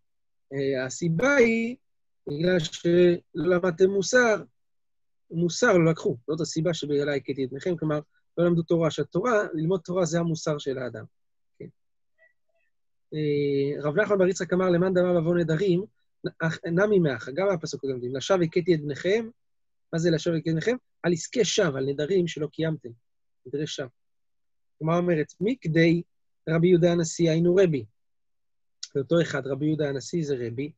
אה, 0.52 0.84
הסיבה 0.86 1.34
היא, 1.34 1.76
בגלל 2.28 2.58
שלא 2.58 3.20
למדתם 3.34 3.90
מוסר, 3.90 4.42
מוסר 5.30 5.72
לא 5.72 5.90
לקחו. 5.90 6.16
זאת 6.26 6.40
הסיבה 6.40 6.74
שבגללה 6.74 7.14
הכיתי 7.14 7.44
את 7.44 7.50
בניכם, 7.50 7.76
כלומר, 7.76 8.00
לא 8.38 8.46
למדו 8.46 8.62
תורה. 8.62 8.90
שהתורה, 8.90 9.42
ללמוד 9.54 9.80
תורה 9.80 10.04
זה 10.04 10.18
המוסר 10.18 10.58
של 10.58 10.78
האדם. 10.78 11.04
כן. 11.58 11.68
אה, 13.14 13.82
רב 13.82 14.00
נחמן 14.00 14.18
בר 14.18 14.28
יצחק 14.28 14.52
אמר, 14.52 14.70
למען 14.70 14.94
דבר 14.94 15.12
לבוא 15.12 15.36
נדרים, 15.36 15.84
נמי 16.66 16.98
מאח, 16.98 17.28
גם 17.28 17.46
מהפסוק 17.46 17.84
הזה 17.84 17.92
לומדים, 17.92 18.16
לשווא 18.16 18.42
הכיתי 18.42 18.74
את 18.74 18.80
בניכם, 18.80 19.28
מה 19.92 19.98
זה 19.98 20.10
לשווא 20.10 20.34
הכיתי 20.34 20.50
את 20.50 20.54
בניכם? 20.54 20.76
על 21.02 21.12
עסקי 21.12 21.44
שווא, 21.44 21.78
על 21.78 21.86
נדרים 21.86 22.28
שלא 22.28 22.46
קיימתם, 22.46 22.88
נדרי 23.46 23.66
שווא. 23.66 23.88
כלומר 24.78 24.96
אומרת, 24.96 25.32
מי 25.40 25.56
כדי 25.60 26.02
רבי 26.48 26.68
יהודה 26.68 26.92
הנשיא 26.92 27.30
היינו 27.30 27.54
רבי, 27.54 27.84
זה 28.94 29.00
אותו 29.00 29.20
אחד, 29.22 29.46
רבי 29.46 29.66
יהודה 29.66 29.88
הנשיא 29.88 30.24
זה 30.24 30.36
רבי. 30.38 30.72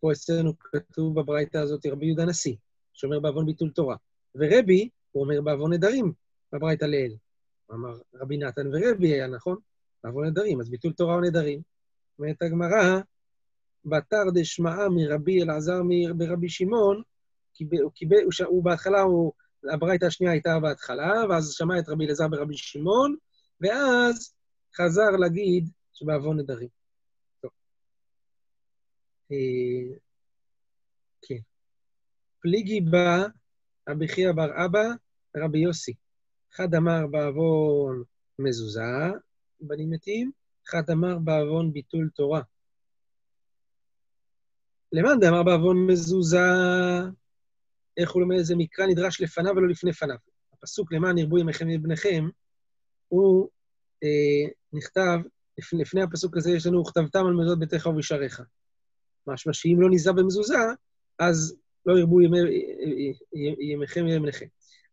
פה 0.00 0.12
אצלנו 0.12 0.58
כתוב 0.58 1.20
בברייתא 1.20 1.58
הזאת 1.58 1.86
רבי 1.86 2.06
יהודה 2.06 2.22
הנשיא, 2.22 2.54
שאומר 2.92 3.20
בעוון 3.20 3.46
ביטול 3.46 3.70
תורה. 3.70 3.96
ורבי, 4.34 4.88
הוא 5.12 5.24
אומר 5.24 5.40
בעוון 5.40 5.72
נדרים, 5.72 6.12
בברייתא. 6.52 6.86
הוא 7.66 7.76
אמר 7.76 7.98
רבי 8.14 8.36
נתן 8.36 8.66
ורבי 8.66 9.08
היה, 9.08 9.26
נכון? 9.26 9.56
בעוון 10.04 10.26
נדרים, 10.26 10.60
אז 10.60 10.70
ביטול 10.70 10.92
תורה 10.92 11.14
או 11.14 11.20
נדרים. 11.20 11.60
אומרת 12.18 12.42
הגמרא, 12.42 13.00
בתר 13.84 14.22
דשמעה 14.34 14.88
מרבי 14.88 15.42
אלעזר 15.42 15.80
ברבי 16.16 16.48
שמעון, 16.48 17.02
הוא 18.46 18.64
בהתחלה, 18.64 19.04
הברייתא 19.72 20.04
השנייה 20.04 20.32
הייתה 20.32 20.58
בהתחלה, 20.60 21.12
ואז 21.30 21.52
שמע 21.52 21.78
את 21.78 21.88
רבי 21.88 22.06
אלעזר 22.06 22.28
ברבי 22.28 22.56
שמעון, 22.56 23.16
ואז 23.60 24.34
חזר 24.76 25.10
להגיד 25.20 25.68
שבעוון 25.92 26.40
נדרים. 26.40 26.68
אה, 29.32 29.96
כן. 31.22 31.38
פליגי 32.40 32.80
בא, 32.80 33.26
רבי 33.88 34.08
חייא 34.08 34.32
בר 34.32 34.64
אבא, 34.64 34.84
רבי 35.36 35.58
יוסי. 35.58 36.05
אחד 36.56 36.74
אמר 36.74 37.06
בעוון 37.06 38.02
מזוזה, 38.38 38.80
בנים 39.60 39.90
מתים, 39.90 40.30
אחד 40.68 40.90
אמר 40.90 41.18
בעוון 41.18 41.72
ביטול 41.72 42.10
תורה. 42.14 42.40
למאן 44.92 45.20
דאמר 45.20 45.42
בעוון 45.42 45.86
מזוזה, 45.86 46.38
איך 47.96 48.10
הוא 48.10 48.22
לומד 48.22 48.36
איזה 48.36 48.54
מקרא 48.56 48.86
נדרש 48.86 49.20
לפניו 49.20 49.52
ולא 49.56 49.68
לפני 49.68 49.92
פניו. 49.92 50.16
הפסוק 50.52 50.92
למען 50.92 51.18
ירבו 51.18 51.38
ימיכם 51.38 51.68
מבניכם, 51.68 52.28
הוא 53.08 53.48
אה, 54.02 54.50
נכתב, 54.72 55.18
לפני, 55.58 55.80
לפני 55.80 56.02
הפסוק 56.02 56.36
הזה 56.36 56.50
יש 56.50 56.66
לנו, 56.66 56.80
וכתבתם 56.80 57.26
על 57.26 57.34
מזוזות 57.34 57.58
ביתך 57.58 57.86
ובשעריך. 57.86 58.42
משמע 59.26 59.52
שאם 59.52 59.76
לא 59.80 59.90
ניזע 59.90 60.12
במזוזה, 60.12 60.58
אז 61.18 61.56
לא 61.86 61.98
ירבו 61.98 62.20
ימי, 62.20 62.38
ימיכם 63.72 64.04
וימיכם. 64.04 64.46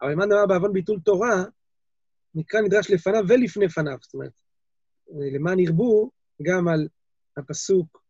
אבל 0.03 0.11
למען 0.11 0.29
דבר 0.29 0.45
בעוון 0.45 0.73
ביטול 0.73 0.99
תורה, 0.99 1.43
מקרא 2.35 2.61
נדרש 2.61 2.91
לפניו 2.91 3.23
ולפני 3.27 3.69
פניו. 3.69 3.97
זאת 4.01 4.13
אומרת, 4.13 4.31
למען 5.33 5.59
ירבו, 5.59 6.11
גם 6.41 6.67
על 6.67 6.87
הפסוק, 7.37 8.03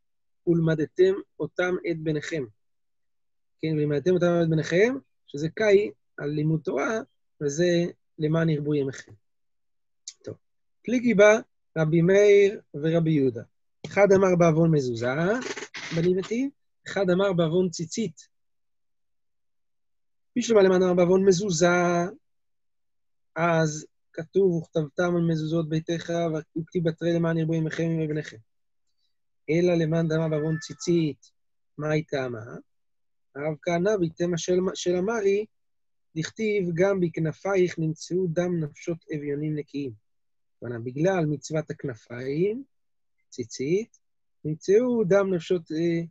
ולמדתם 0.48 1.14
אותם 1.40 1.76
את 1.92 2.00
בניכם. 2.00 2.44
כן, 3.62 3.68
ולמדתם 3.78 4.14
אותם 4.14 4.40
את 4.44 4.50
בניכם, 4.50 4.96
שזה 5.28 5.50
קאי 5.50 5.92
על 6.18 6.30
לימוד 6.30 6.62
תורה, 6.64 7.00
וזה 7.42 7.86
למען 8.20 8.50
ירבו 8.50 8.76
ימיכם. 8.76 9.12
טוב. 10.24 10.36
פליגי 10.84 11.14
בא 11.14 11.40
רבי 11.78 12.02
מאיר 12.02 12.62
ורבי 12.74 13.12
יהודה. 13.12 13.44
אחד 13.86 14.08
אמר 14.16 14.36
בעוון 14.40 14.72
מזוזה, 14.72 15.08
בנים 15.96 16.18
מתים, 16.18 16.50
אחד 16.88 17.10
אמר 17.10 17.34
בעוון 17.34 17.70
ציצית. 17.70 18.33
בשלמה 20.38 20.62
למען 20.62 20.84
אמר 20.84 20.94
בעוון 20.94 21.26
מזוזה, 21.26 21.68
אז 23.36 23.86
כתוב, 24.14 24.64
וכתבתם 24.64 25.16
על 25.16 25.22
מזוזות 25.30 25.70
ביתך, 25.70 26.14
וכתיב 26.56 26.90
בתרי 26.90 27.14
למען 27.14 27.38
ירבו 27.38 27.54
ימיכם 27.54 27.90
ובניכם. 28.04 28.38
אלא 29.50 29.74
למען 29.74 30.08
דמה 30.08 30.30
בעוון 30.30 30.58
ציצית, 30.58 31.32
מה 31.78 31.92
הייתה 31.92 32.30
מה? 32.30 32.44
הרב 33.36 33.56
כהנא 33.62 33.98
ביתם 33.98 34.38
של, 34.38 34.58
של 34.74 34.96
אמרי, 34.96 35.46
דכתיב 36.16 36.70
גם 36.74 37.00
בכנפייך 37.00 37.80
נמצאו 37.80 38.28
דם 38.28 38.64
נפשות 38.64 38.98
אביונים 39.16 39.56
נקיים. 39.56 39.92
כלומר, 40.60 40.80
בגלל 40.84 41.26
מצוות 41.26 41.70
הכנפיים, 41.70 42.64
ציצית, 43.30 43.98
נמצאו 44.46 45.04
דם 45.04 45.34
נפשות 45.34 45.72
אה, 45.72 46.02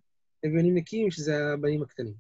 אביונים 0.46 0.74
נקיים, 0.74 1.10
שזה 1.10 1.36
הבנים 1.54 1.82
הקטנים. 1.82 2.14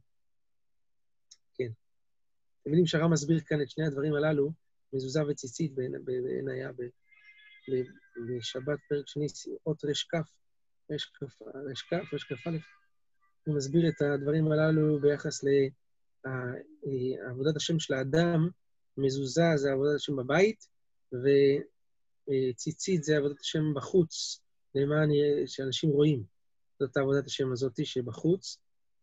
אתם 2.62 2.70
יודעים 2.70 2.86
שהר"ם 2.86 3.12
מסביר 3.12 3.40
כאן 3.40 3.62
את 3.62 3.70
שני 3.70 3.86
הדברים 3.86 4.14
הללו, 4.14 4.52
מזוזה 4.92 5.20
וציצית 5.28 5.74
בעין 5.74 6.48
היה 6.48 6.70
בשבת 8.28 8.78
פרק 8.88 9.06
שני, 9.06 9.26
אות 9.66 9.84
רכ, 9.84 10.14
רכ, 10.90 11.10
רכ 12.12 12.46
הוא 13.46 13.56
מסביר 13.56 13.88
את 13.88 14.02
הדברים 14.02 14.52
הללו 14.52 15.00
ביחס 15.00 15.44
לעבודת 16.24 17.56
השם 17.56 17.78
של 17.78 17.94
האדם, 17.94 18.48
מזוזה 18.96 19.42
זה 19.56 19.72
עבודת 19.72 19.94
השם 19.96 20.16
בבית, 20.16 20.68
וציצית 22.28 23.04
זה 23.04 23.16
עבודת 23.16 23.40
השם 23.40 23.74
בחוץ, 23.74 24.40
למען 24.74 25.08
שאנשים 25.46 25.90
רואים. 25.90 26.24
זאת 26.78 26.96
עבודת 26.96 27.26
השם 27.26 27.52
הזאת 27.52 27.86
שבחוץ, 27.86 28.58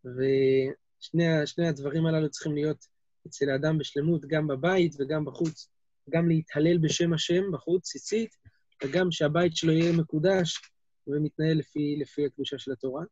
ושני 0.06 1.68
הדברים 1.70 2.06
הללו 2.06 2.30
צריכים 2.30 2.56
להיות 2.56 2.86
אצל 3.28 3.50
האדם 3.50 3.78
בשלמות, 3.78 4.26
גם 4.26 4.48
בבית 4.48 4.96
וגם 5.00 5.26
בחוץ. 5.26 5.70
גם 6.10 6.28
להתהלל 6.28 6.78
בשם 6.78 7.14
השם 7.14 7.44
בחוץ, 7.52 7.84
ציצית, 7.84 8.36
וגם 8.84 9.12
שהבית 9.12 9.56
שלו 9.56 9.72
יהיה 9.72 9.98
מקודש 9.98 10.62
ומתנהל 11.08 11.58
לפי, 11.58 11.96
לפי 12.00 12.26
הקדושה 12.26 12.58
של 12.58 12.72
התורה. 12.72 13.04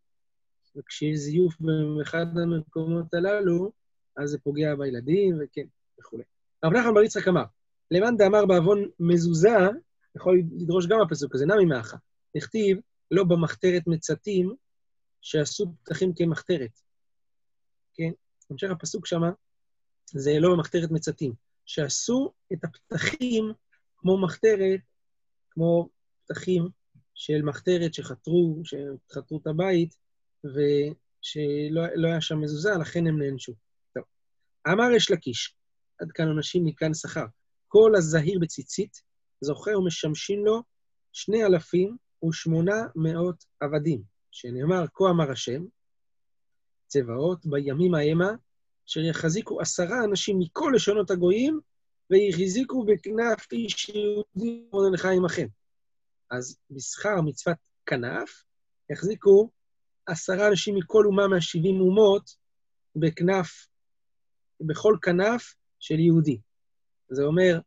וכשיש 0.75 1.17
זיוף 1.17 1.55
באחד 1.97 2.25
המקומות 2.43 3.13
הללו, 3.13 3.71
אז 4.17 4.29
זה 4.29 4.39
פוגע 4.39 4.75
בילדים, 4.75 5.37
וכן, 5.39 5.65
וכו'. 5.99 6.17
רב 6.65 6.73
נחמן 6.73 6.93
בר 6.93 7.03
יצחק 7.03 7.27
אמר, 7.27 7.43
למאן 7.91 8.17
דאמר 8.17 8.45
בעוון 8.45 8.89
מזוזה, 8.99 9.57
יכול 10.15 10.41
לדרוש 10.57 10.87
גם 10.87 10.99
הפסוק 11.01 11.35
הזה, 11.35 11.45
נמי 11.45 11.65
מאחה. 11.65 11.97
נכתיב, 12.35 12.77
לא 13.11 13.23
במחתרת 13.23 13.83
מצתים, 13.87 14.55
שעשו 15.21 15.73
פתחים 15.83 16.13
כמחתרת. 16.15 16.79
כן? 17.93 18.11
המשך 18.49 18.71
הפסוק 18.71 19.05
שמה, 19.05 19.31
זה 20.07 20.39
לא 20.39 20.53
במחתרת 20.53 20.91
מצתים. 20.91 21.33
שעשו 21.67 22.33
את 22.53 22.63
הפתחים 22.63 23.51
כמו 23.97 24.21
מחתרת, 24.21 24.79
כמו 25.49 25.89
פתחים 26.23 26.67
של 27.13 27.41
מחתרת 27.41 27.93
שחתרו, 27.93 28.61
שחתרו 28.63 29.39
את 29.41 29.47
הבית, 29.47 29.95
ושלא 30.43 31.81
לא 31.95 32.07
היה 32.07 32.21
שם 32.21 32.41
מזוזה, 32.41 32.69
לכן 32.81 33.07
הם 33.07 33.21
נענשו. 33.21 33.53
טוב. 33.93 34.03
אמר 34.67 34.91
יש 34.95 35.11
לקיש, 35.11 35.55
עד 35.99 36.11
כאן 36.11 36.27
עונשים 36.27 36.65
מכאן 36.65 36.93
שכר. 36.93 37.25
כל 37.67 37.91
הזהיר 37.95 38.39
בציצית, 38.39 39.01
זוכר 39.41 39.79
ומשמשים 39.79 40.45
לו 40.45 40.63
שני 41.11 41.45
אלפים 41.45 41.97
ושמונה 42.29 42.75
מאות 42.95 43.45
עבדים, 43.59 44.03
שנאמר, 44.31 44.85
כה 44.93 45.09
אמר 45.09 45.31
השם, 45.31 45.65
צבאות 46.87 47.45
בימים 47.45 47.95
המה, 47.95 48.31
אשר 48.89 48.99
יחזיקו 48.99 49.61
עשרה 49.61 50.03
אנשים 50.03 50.39
מכל 50.39 50.71
לשונות 50.75 51.11
הגויים, 51.11 51.59
ויחזיקו 52.09 52.85
בכנף 52.85 53.51
איש 53.51 53.89
יהודי 53.89 54.63
מרדכי 54.73 55.07
עמכם. 55.07 55.47
אז 56.31 56.57
בשכר 56.71 57.21
מצוות 57.21 57.57
כנף, 57.85 58.43
יחזיקו 58.89 59.49
עשרה 60.05 60.47
אנשים 60.47 60.75
מכל 60.75 61.05
אומה 61.05 61.27
מהשבעים 61.27 61.81
אומות 61.81 62.35
בכנף, 62.95 63.67
בכל 64.61 64.97
כנף 65.01 65.53
של 65.79 65.99
יהודי. 65.99 66.39
זה 67.09 67.23
אומר 67.23 67.59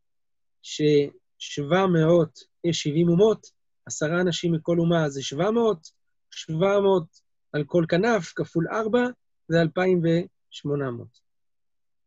ששבע 0.62 1.86
מאות, 1.86 2.38
יש 2.64 2.82
שבעים 2.82 3.08
אומות, 3.08 3.46
עשרה 3.86 4.20
אנשים 4.20 4.52
מכל 4.52 4.78
אומה 4.78 5.08
זה 5.08 5.22
שבע 5.22 5.50
מאות, 5.50 5.90
שבע 6.30 6.80
מאות 6.80 7.20
על 7.52 7.64
כל 7.66 7.84
כנף, 7.88 8.32
כפול 8.36 8.68
ארבע, 8.72 9.04
זה 9.48 9.60
אלפיים 9.60 10.00
ו... 10.04 10.08
2,800, 10.52 11.20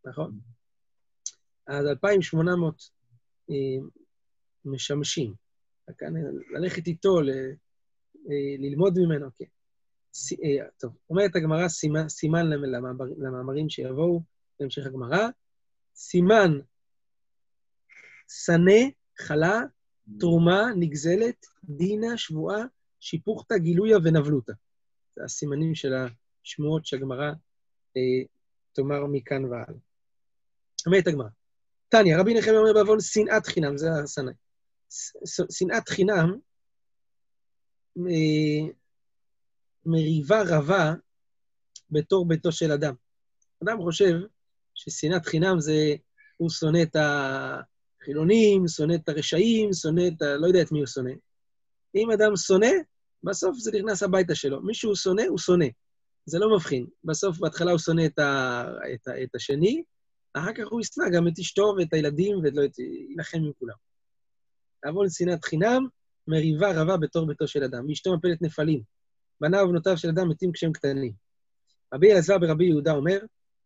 נכון? 0.06 0.40
אז 1.68 1.86
2,800 1.86 2.90
אה, 3.50 3.56
משמשים. 4.66 5.34
אה, 5.90 6.08
ללכת 6.52 6.88
איתו, 6.88 7.22
ל, 7.22 7.30
אה, 7.30 8.56
ללמוד 8.60 9.00
ממנו, 9.00 9.28
כן. 9.36 9.46
ס, 10.14 10.34
טוב, 10.80 10.94
אומרת 11.10 11.36
הגמרא 11.36 11.68
סימן, 11.68 12.10
סימן 12.10 12.50
למאמר, 12.50 13.06
למאמרים 13.18 13.70
שיבואו 13.70 14.22
בהמשך 14.60 14.86
הגמרא, 14.86 15.28
סימן 15.96 16.52
שנא, 18.30 18.90
חלה, 19.20 19.62
תרומה, 20.20 20.62
נגזלת, 20.80 21.46
דינה, 21.64 22.18
שבועה, 22.18 22.64
שיפוכתא, 23.00 23.58
גילויה 23.58 23.98
ונבלותא. 24.04 24.54
זה 25.16 25.24
הסימנים 25.24 25.76
של 25.76 25.94
השמועות 25.94 26.86
שהגמרא 26.86 27.32
תאמר 28.74 29.06
מכאן 29.06 29.46
והלאה. 29.46 29.80
אומרת 30.86 31.08
הגמרא, 31.08 31.28
תניא, 31.90 32.18
רבי 32.18 32.34
נחמיה 32.34 32.60
אומר 32.60 32.74
בעוון 32.74 33.02
שנאת 33.02 33.46
חינם, 33.46 33.78
זה 33.78 33.88
הסנאי. 34.04 34.34
שנאת 35.52 35.90
חינם, 35.90 36.38
מריבה 39.86 40.42
רבה 40.48 40.94
בתור 41.92 42.28
ביתו 42.28 42.52
של 42.52 42.72
אדם. 42.72 42.94
אדם 43.64 43.82
חושב 43.82 44.14
ששנאת 44.76 45.26
חינם 45.26 45.60
זה, 45.60 45.96
הוא 46.38 46.50
שונא 46.50 46.82
את 46.82 46.96
החילונים, 46.96 48.68
שונא 48.68 48.96
את 48.96 49.10
הרשעים, 49.10 49.74
שונא 49.74 50.02
את 50.08 50.22
ה... 50.22 50.26
לא 50.38 50.48
יודע 50.48 50.62
את 50.62 50.72
מי 50.72 50.80
הוא 50.80 50.88
שונא. 50.88 51.12
אם 51.96 52.12
אדם 52.12 52.36
שונא, 52.36 52.72
בסוף 53.24 53.58
זה 53.58 53.72
נכנס 53.72 54.04
הביתה 54.04 54.36
שלו. 54.36 54.62
מי 54.62 54.74
שהוא 54.74 54.96
שונא, 54.96 55.22
הוא 55.22 55.38
שונא. 55.38 55.66
זה 56.26 56.40
לא 56.40 56.56
מבחין. 56.56 56.88
בסוף, 57.04 57.38
בהתחלה 57.40 57.72
הוא 57.72 57.80
שונא 57.80 58.06
את, 58.06 58.20
ה, 58.20 58.64
את, 58.94 59.08
ה, 59.08 59.24
את 59.24 59.36
השני, 59.36 59.84
אחר 60.34 60.54
כך 60.54 60.64
הוא 60.70 60.82
ישנא 60.82 61.06
גם 61.14 61.28
את 61.28 61.40
אשתו 61.40 61.74
ואת 61.78 61.94
הילדים, 61.94 62.38
ולא 62.44 62.66
את... 62.66 62.80
יילחם 62.80 63.38
עם 63.38 63.52
כולם. 63.60 63.76
לעוון 64.84 65.10
שנאת 65.10 65.46
חינם, 65.46 65.88
מריבה 66.28 66.82
רבה 66.82 66.98
בתור 66.98 67.28
ביתו 67.28 67.48
של 67.48 67.64
אדם. 67.64 67.90
ואשתו 67.90 68.18
מפלת 68.18 68.42
נפלים. 68.42 68.82
בניו 69.42 69.66
ובנותיו 69.66 69.98
של 69.98 70.10
אדם 70.10 70.30
מתים 70.30 70.52
כשהם 70.52 70.72
קטנים. 70.72 71.14
רבי 71.94 72.12
אלעזר 72.12 72.38
ברבי 72.38 72.66
יהודה 72.66 72.92
אומר, 72.92 73.20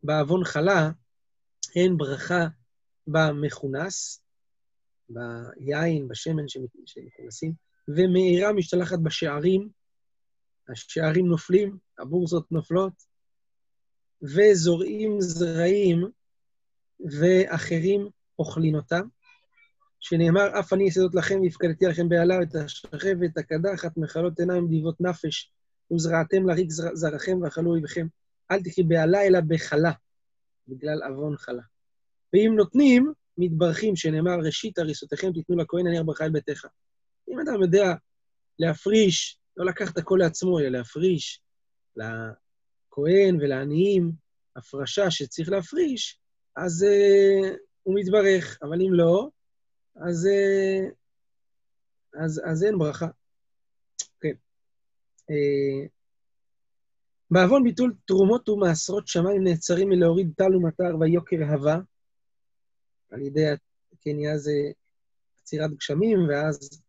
בעוון 0.04 0.43
חלה 0.43 0.91
אין 1.76 1.98
ברכה 1.98 2.48
במכונס, 3.08 4.24
ביין, 5.10 6.08
בשמן 6.08 6.43
שמכונסים, 6.86 7.54
ומאירה 7.88 8.54
משתלחת 8.54 9.00
בשערים, 9.00 9.70
השערים 10.69 11.27
נופלים, 11.27 11.77
הבורסות 11.99 12.51
נופלות, 12.51 12.93
וזורעים 14.21 15.21
זרעים, 15.21 16.08
ואחרים 16.99 18.10
אוכלים 18.39 18.75
אותם, 18.75 19.08
שנאמר, 19.99 20.60
אף 20.60 20.73
אני 20.73 20.86
אעשה 20.86 21.01
זאת 21.01 21.15
לכם, 21.15 21.41
והפקדתי 21.41 21.86
לכם 21.86 22.10
בעלה 22.10 22.41
את 22.41 22.56
השכבת, 22.56 23.38
הקדחת, 23.38 23.97
מחלות 23.97 24.39
עיניים, 24.39 24.67
דיבות 24.67 25.01
נפש, 25.01 25.51
וזרעתם 25.93 26.49
לריק 26.49 26.69
זרעכם 26.71 27.41
ואכלו 27.41 27.71
אויביכם. 27.71 28.08
אל 28.51 28.63
תקחי 28.63 28.84
בעלה, 28.84 29.21
אלא 29.21 29.39
בחלה, 29.47 29.91
בגלל 30.67 31.03
עוון 31.03 31.38
חלה. 31.38 31.62
ואם 32.34 32.53
נותנים, 32.58 33.13
מתברכים, 33.38 33.95
שנאמר, 33.95 34.39
ראשית 34.45 34.80
הריסותיכם 34.80 35.34
תיתנו 35.34 35.58
לכהן, 35.58 35.88
אני 35.88 35.97
ארבחה 35.97 36.25
אל 36.25 36.30
ביתך. 36.30 36.65
אם 37.30 37.39
אדם 37.39 37.62
יודע 37.62 37.93
להפריש, 38.60 39.39
לא 39.58 39.65
לקחת 39.65 39.98
הכל 39.98 40.17
לעצמו, 40.20 40.60
אלא 40.60 40.67
להפריש 40.67 41.41
לכהן 41.96 43.38
ולעניים, 43.41 44.12
הפרשה 44.56 45.12
שצריך 45.12 45.50
להפריש, 45.50 46.20
אז 46.56 46.84
uh, 46.84 47.58
הוא 47.84 47.96
מתברך, 48.00 48.58
אבל 48.62 48.82
אם 48.82 48.93
לא, 48.93 49.30
אז, 49.96 50.28
uh, 50.28 50.93
אז, 52.24 52.41
אז 52.52 52.63
אין 52.63 52.78
ברכה. 52.78 53.08
כן. 54.22 54.34
Uh, 55.32 55.89
בעוון 57.32 57.63
ביטול 57.63 57.96
תרומות 58.06 58.50
ומעשרות 58.50 59.08
שמיים 59.08 59.43
נעצרים 59.43 59.89
מלהוריד 59.89 60.34
טל 60.38 60.56
ומטר 60.56 60.98
ויוקר 61.00 61.43
הווה, 61.50 61.80
על 63.12 63.22
ידי, 63.22 63.46
כן, 64.02 64.12
נהיה 64.15 64.38
זה 64.38 64.52
עצירת 65.41 65.72
גשמים, 65.72 66.20
ואז 66.30 66.84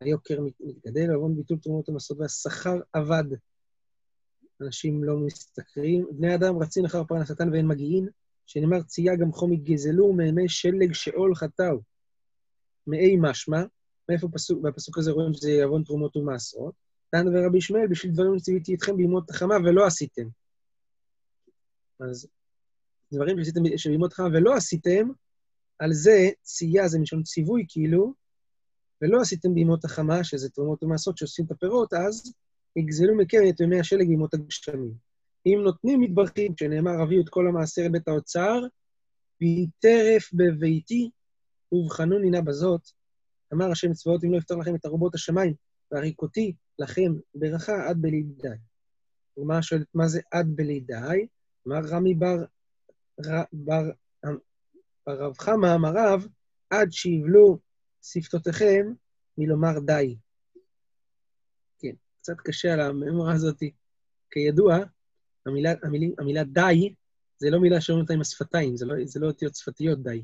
היוקר 0.00 0.40
מתגדל, 0.60 1.06
בעוון 1.08 1.36
ביטול 1.36 1.58
תרומות 1.58 1.88
ומעשרות 1.88 2.20
והשכר 2.20 2.80
אבד. 2.94 3.24
אנשים 4.60 5.04
לא 5.04 5.16
משתכרים. 5.16 6.06
בני 6.10 6.34
אדם 6.34 6.58
רצים 6.58 6.84
אחר 6.84 7.04
פרנסתן 7.04 7.52
ואין 7.52 7.66
מגיעין, 7.66 8.08
שנאמר 8.46 8.82
צייה 8.82 9.16
גם 9.16 9.32
חום 9.32 9.52
יגזלו 9.52 10.12
מימי 10.12 10.48
שלג 10.48 10.92
שאול 10.92 11.34
חטאו. 11.34 11.80
מאי 12.86 13.16
משמע, 13.20 13.62
מאיפה 14.08 14.28
פסוק, 14.32 14.62
בפסוק 14.62 14.98
הזה 14.98 15.10
רואים 15.10 15.34
שזה 15.34 15.64
עוון 15.64 15.82
תרומות 15.82 16.16
ומעשרות? 16.16 16.74
תנא 17.10 17.30
ורבי 17.34 17.58
ישמעאל, 17.58 17.86
בשביל 17.86 18.12
דברים 18.12 18.38
שציוויתי 18.38 18.74
אתכם 18.74 18.96
בימות 18.96 19.30
החמה 19.30 19.54
ולא 19.64 19.86
עשיתם. 19.86 20.28
אז 22.00 22.28
דברים 23.12 23.38
שעשיתם 23.38 23.62
בימות 23.90 24.12
החמה 24.12 24.26
ולא 24.26 24.54
עשיתם, 24.54 25.08
על 25.78 25.92
זה 25.92 26.28
צייה 26.42 26.88
זה 26.88 26.98
מלשון 26.98 27.22
ציווי, 27.22 27.64
כאילו, 27.68 28.14
ולא 29.02 29.20
עשיתם 29.20 29.54
בימות 29.54 29.84
החמה, 29.84 30.24
שזה 30.24 30.50
תרומות 30.50 30.82
ומעשרות 30.82 31.18
שעושים 31.18 31.44
את 31.44 31.50
הפירות, 31.50 31.92
אז 31.92 32.32
יגזלו 32.76 33.16
מכם 33.16 33.38
את 33.48 33.60
ימי 33.60 33.80
השלג 33.80 34.08
בימות 34.08 34.34
הגשמים. 34.34 34.92
אם 35.46 35.60
נותנים 35.64 36.00
מתברכים, 36.00 36.54
שנאמר, 36.60 37.02
הביאו 37.02 37.22
את 37.22 37.28
כל 37.28 37.48
המעשר 37.48 37.82
לבית 37.82 38.08
האוצר, 38.08 38.60
והיא 39.40 39.68
טרף 39.78 40.30
בביתי, 40.32 41.10
ובחנוני 41.72 42.30
נא 42.30 42.40
בזאת, 42.40 42.80
אמר 43.54 43.70
השם 43.70 43.92
צבאות, 43.92 44.24
אם 44.24 44.32
לא 44.32 44.38
יפתור 44.38 44.60
לכם 44.60 44.74
את 44.74 44.86
ארובות 44.86 45.14
השמיים, 45.14 45.54
והריקותי 45.92 46.54
לכם 46.78 47.14
ברכה 47.34 47.88
עד 47.88 47.96
בלי 48.00 48.22
די. 48.22 48.48
ומה 49.36 49.62
שואלת, 49.62 49.86
מה 49.94 50.08
זה 50.08 50.20
עד 50.32 50.46
בלי 50.56 50.80
די? 50.80 51.26
אמר 51.68 51.80
רמי 51.90 52.14
בר, 52.14 52.44
ר, 53.26 53.42
בר, 53.52 53.90
בר 55.06 55.24
רב 55.24 55.38
חמא 55.38 55.74
אמר 55.74 55.92
רב, 55.96 56.26
עד 56.70 56.92
שיבלו 56.92 57.58
שפתותיכם 58.02 58.92
מלומר 59.38 59.78
די. 59.78 60.16
כן, 61.78 61.94
קצת 62.18 62.36
קשה 62.44 62.72
על 62.72 62.80
הממורה 62.80 63.32
הזאת. 63.32 63.62
כידוע, 64.30 64.76
המילה, 65.46 65.72
המילה, 65.82 66.06
המילה 66.18 66.44
די, 66.44 66.94
זה 67.38 67.50
לא 67.50 67.60
מילה 67.60 67.80
שאומרים 67.80 68.02
אותה 68.02 68.14
עם 68.14 68.20
השפתיים, 68.20 68.76
זה 68.76 68.86
לא, 68.86 68.94
זה 69.04 69.20
לא 69.20 69.26
אותיות 69.26 69.54
שפתיות 69.54 70.02
די. 70.02 70.22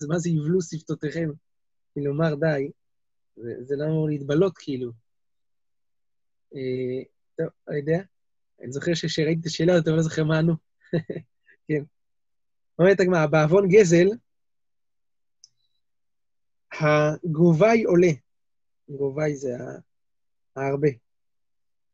אז 0.00 0.06
מה 0.06 0.18
זה 0.18 0.30
יבלו 0.30 0.62
שפתותיכם 0.62 1.30
מלומר 1.96 2.34
די? 2.34 2.70
זה, 3.36 3.54
זה 3.60 3.76
לא 3.76 3.84
אמור 3.84 4.08
להתבלות, 4.08 4.58
כאילו. 4.58 4.92
אה, 6.54 7.02
טוב, 7.36 7.46
לא 7.68 7.74
יודע. 7.76 7.98
אני 8.62 8.72
זוכר 8.72 8.94
שכשראיתי 8.94 9.40
את 9.40 9.46
השאלה 9.46 9.72
הזאת, 9.74 9.88
אני 9.88 9.96
לא 9.96 10.02
זוכר 10.02 10.24
מה 10.24 10.38
ענו. 10.38 10.54
כן. 11.68 11.82
אומרת 12.78 13.00
הגמרא, 13.00 13.26
בעוון 13.26 13.68
גזל, 13.68 14.06
הגובי 16.80 17.84
עולה. 17.84 18.10
גובי 18.88 19.36
זה 19.36 19.56
ההרבה. 20.56 20.88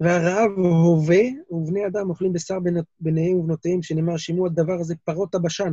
והרעב 0.01 0.51
הווה, 0.59 1.21
ובני 1.51 1.87
אדם 1.87 2.11
אוכלים 2.11 2.33
בשר 2.33 2.59
בניהם 3.01 3.37
ובנותיהם, 3.37 3.83
שנאמר, 3.83 4.17
שימוע 4.17 4.49
הדבר 4.49 4.81
הזה 4.81 4.95
פרות 5.05 5.35
הבשן, 5.35 5.73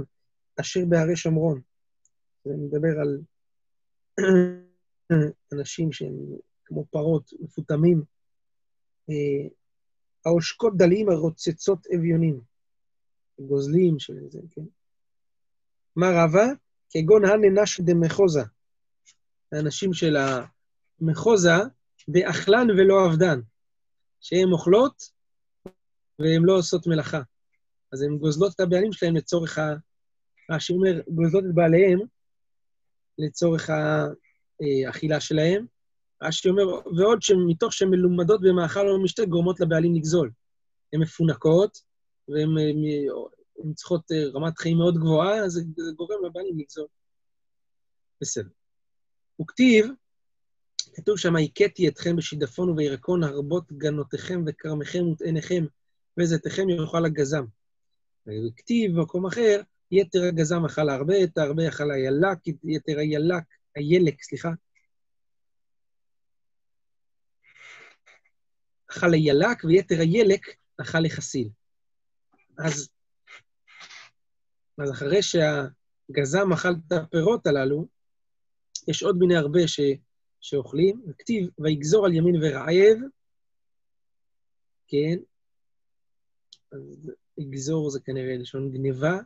אשר 0.60 0.86
בהרי 0.90 1.16
שומרון. 1.16 1.62
זה 2.46 2.54
מדבר 2.58 3.00
על 3.02 3.22
אנשים 5.54 5.92
שהם 5.92 6.16
כמו 6.66 6.86
פרות, 6.86 7.34
מפותמים, 7.40 8.04
אה, 9.10 9.50
העושקות 10.26 10.78
דלים 10.78 11.10
הרוצצות 11.10 11.88
אביונים, 11.96 12.42
גוזלים 13.40 14.00
של 14.00 14.14
זה, 14.30 14.40
כן? 14.52 14.62
מה 15.96 16.08
רבה? 16.16 16.46
כגון 16.90 17.26
הננש 17.26 17.82
דמחוזה. 17.82 18.42
האנשים 19.52 19.94
של 19.94 20.16
המחוזה, 21.02 21.56
באכלן 22.08 22.68
ולא 22.72 23.06
עבדן, 23.06 23.40
שהן 24.22 24.52
אוכלות 24.52 25.04
והן 26.20 26.42
לא 26.44 26.58
עושות 26.58 26.88
מלאכה. 26.88 27.22
אז 27.94 28.02
הן 28.02 28.18
גוזלות 28.18 28.54
את 28.56 28.60
הבעלים 28.60 28.94
שלהם 28.94 29.16
לצורך 29.16 29.58
ה... 29.58 29.74
רש"י 30.52 30.74
אומר, 30.74 31.02
גוזלות 31.08 31.44
את 31.44 31.56
בעליהם 31.56 32.00
לצורך 33.18 33.70
האכילה 33.70 35.20
שלהם. 35.20 35.66
רש"י 36.24 36.50
אומר, 36.50 36.64
ועוד 36.98 37.22
שמתוך 37.22 37.74
שהן 37.74 37.90
מלומדות 37.90 38.42
במאכל 38.42 38.90
או 38.90 39.00
במשתה, 39.00 39.26
גורמות 39.26 39.60
לבעלים 39.60 39.96
לגזול. 39.96 40.32
הן 40.94 41.02
מפונקות, 41.02 41.78
והן 42.28 42.50
צריכות 43.76 44.12
אה, 44.12 44.24
רמת 44.34 44.58
חיים 44.58 44.78
מאוד 44.78 44.98
גבוהה, 44.98 45.46
אז 45.46 45.52
זה 45.78 45.92
גורם 45.96 46.26
לבעלים 46.26 46.60
לגזול. 46.60 46.88
בסדר. 48.22 48.57
וכתיב, 49.42 49.86
כתוב 50.96 51.18
שם, 51.18 51.36
הכיתי 51.36 51.88
אתכם 51.88 52.16
בשידפון 52.16 52.70
ובירקון, 52.70 53.24
הרבות 53.24 53.72
גנותיכם 53.72 54.44
וכרמיכם 54.48 55.08
וטעניכם, 55.12 55.66
וזיתיכם 56.20 56.70
יאכל 56.70 57.06
הגזם. 57.06 57.46
וכתיב 58.28 58.92
במקום 58.96 59.26
אחר, 59.26 59.62
יתר 59.92 60.24
הגזם 60.24 60.66
אכל 60.66 60.90
הרבה, 60.90 61.24
את 61.24 61.38
הרבה 61.38 61.68
אכל 61.68 61.92
הילק, 61.92 62.48
יתר 62.64 63.00
הילק, 63.00 63.44
הילק, 63.76 64.24
סליחה. 64.24 64.50
אכל 68.92 69.14
הילק, 69.14 69.64
ויתר 69.64 70.00
הילק 70.00 70.46
אכל 70.78 71.00
לחסיל. 71.00 71.50
אז, 72.58 72.90
אז 74.78 74.92
אחרי 74.92 75.20
שהגזם 75.22 76.54
אכל 76.54 76.70
את 76.88 76.92
הפירות 76.92 77.48
הללו, 77.48 77.97
יש 78.88 79.04
עוד 79.04 79.18
מיני 79.18 79.36
הרבה 79.36 79.68
ש, 79.68 79.80
שאוכלים, 80.42 81.02
וכתיב, 81.08 81.50
ויגזור 81.60 82.06
על 82.06 82.14
ימין 82.14 82.36
ורעב, 82.36 82.98
כן, 84.88 85.18
אז 86.72 87.12
יגזור 87.38 87.90
זה 87.90 88.00
כנראה 88.00 88.38
לשון 88.38 88.72
גניבה, 88.72 89.18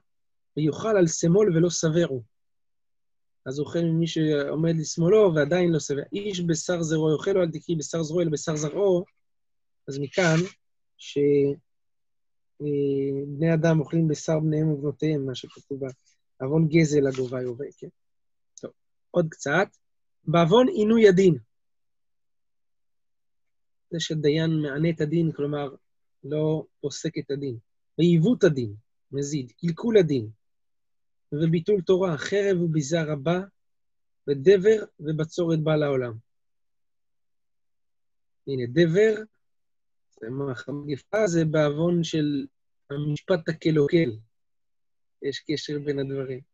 ויאכל 0.58 0.98
על 0.98 1.08
שמאל 1.08 1.58
ולא 1.58 1.70
שבעו. 1.70 2.24
אז 3.46 3.60
אוכל 3.60 3.82
ממי 3.82 4.08
שעומד 4.08 4.74
לשמאלו 4.80 5.34
ועדיין 5.36 5.72
לא 5.72 5.80
שבע. 5.80 6.02
איש 6.14 6.42
בשר 6.42 6.82
זרעו 6.82 7.12
יאכל, 7.12 7.38
אל 7.38 7.52
תקריא 7.52 7.78
בשר 7.78 8.04
זרעו, 8.04 8.22
אלא 8.22 8.30
בשר 8.32 8.56
זרעו. 8.56 9.04
אז 9.88 10.00
מכאן 10.00 10.38
שבני 10.98 11.54
אדם 13.54 13.80
אוכלים 13.80 14.08
בשר 14.08 14.40
בניהם 14.40 14.68
ובנותיהם, 14.68 15.26
מה 15.26 15.36
שכתוב 15.36 15.80
בעוון 16.40 16.68
גזל 16.68 17.08
הגובה 17.08 17.42
יובל, 17.42 17.66
כן? 17.78 17.88
עוד 19.12 19.28
קצת. 19.30 19.68
בעוון 20.24 20.68
עינוי 20.68 21.08
הדין. 21.08 21.38
זה 23.92 24.00
שדיין 24.00 24.52
מענה 24.62 24.90
את 24.90 25.02
הדין, 25.02 25.32
כלומר, 25.32 25.76
לא 26.24 26.66
פוסק 26.82 27.18
את 27.18 27.32
הדין. 27.32 27.58
ועיוות 27.98 28.44
הדין, 28.44 28.76
מזיד, 29.12 29.52
קלקול 29.52 29.98
הדין, 29.98 30.30
וביטול 31.32 31.82
תורה, 31.82 32.18
חרב 32.18 32.62
וביזה 32.62 33.04
רבה, 33.04 33.40
ודבר 34.28 34.86
ובצורת 35.00 35.60
בא 35.60 35.76
לעולם. 35.76 36.14
הנה, 38.48 38.64
דבר, 38.68 39.24
המגפה 40.68 41.28
זה 41.28 41.46
בעוון 41.46 42.04
של 42.04 42.46
המשפט 42.90 43.50
הקלוקל. 43.50 44.12
יש 45.22 45.44
קשר 45.48 45.80
בין 45.86 46.00
הדברים. 46.00 46.51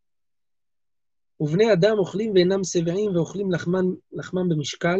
ובני 1.39 1.73
אדם 1.73 1.97
אוכלים 1.97 2.33
ואינם 2.33 2.63
שבעים 2.63 3.15
ואוכלים 3.15 3.51
לחמן, 3.51 3.85
לחמם 4.11 4.49
במשקל, 4.49 4.99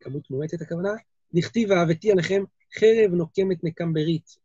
כמות 0.00 0.30
מועטת 0.30 0.62
הכוונה, 0.62 0.90
דכתיב 1.34 1.72
אהבתי 1.72 2.12
עליכם 2.12 2.42
חרב 2.78 3.10
נוקמת 3.10 3.64
נקם 3.64 3.92
ברית. 3.92 4.36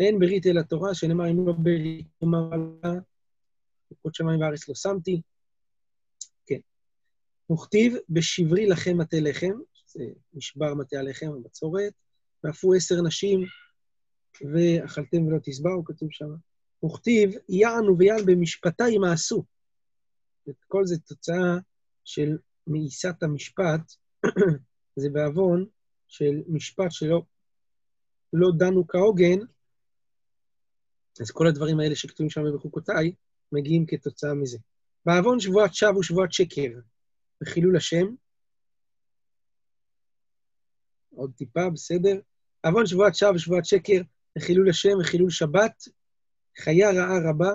אין 0.00 0.18
ברית 0.18 0.46
אלא 0.46 0.62
תורה, 0.62 0.94
שנאמר 0.94 1.30
אם 1.30 1.46
לא 1.46 1.52
ברית, 1.52 2.06
אמר 2.24 2.50
עלה, 2.52 3.00
וקוד 3.92 4.14
שמיים 4.14 4.40
וארץ 4.40 4.68
לא 4.68 4.74
שמתי. 4.74 5.20
כן. 6.46 6.60
וכתיב 7.52 7.94
בשברי 8.08 8.66
לכם 8.66 8.98
מטה 8.98 9.16
לחם, 9.20 9.58
זה 9.86 10.04
נשבר 10.34 10.74
מטה 10.74 10.98
הלחם, 10.98 11.26
הבצורת, 11.26 11.92
ואפו 12.44 12.74
עשר 12.74 13.02
נשים, 13.02 13.40
ואכלתם 14.52 15.26
ולא 15.26 15.38
תשבעו, 15.42 15.84
כתוב 15.84 16.08
שם. 16.12 16.34
וכתיב, 16.84 17.30
יענו 17.48 17.98
ויען 17.98 18.26
במשפטה 18.26 18.84
ימאסו. 18.88 19.44
כל 20.68 20.86
זה 20.86 20.98
תוצאה 20.98 21.58
של 22.04 22.38
מאיסת 22.66 23.22
המשפט, 23.22 23.92
זה 25.00 25.08
בעוון 25.12 25.66
של 26.08 26.42
משפט 26.48 26.90
שלא 26.90 27.22
לא 28.32 28.48
דנו 28.58 28.86
כהוגן, 28.88 29.38
אז 31.20 31.30
כל 31.30 31.46
הדברים 31.46 31.80
האלה 31.80 31.96
שכתובים 31.96 32.30
שם 32.30 32.40
בחוקותיי, 32.54 33.12
מגיעים 33.52 33.86
כתוצאה 33.86 34.34
מזה. 34.34 34.58
בעוון 35.06 35.40
שבועת 35.40 35.74
שווא 35.74 35.98
ושבועת 35.98 36.32
שקר, 36.32 36.70
וחילול 37.42 37.76
השם, 37.76 38.06
עוד 41.14 41.32
טיפה, 41.36 41.70
בסדר? 41.70 42.20
עוון 42.66 42.86
שבועת 42.86 43.14
שווא 43.14 43.32
ושבועת 43.34 43.64
שקר, 43.64 44.00
וחילול 44.38 44.70
השם 44.70 44.98
וחילול 45.00 45.30
שבת, 45.30 45.84
חיה 46.58 46.90
רעה 46.90 47.30
רבה, 47.30 47.50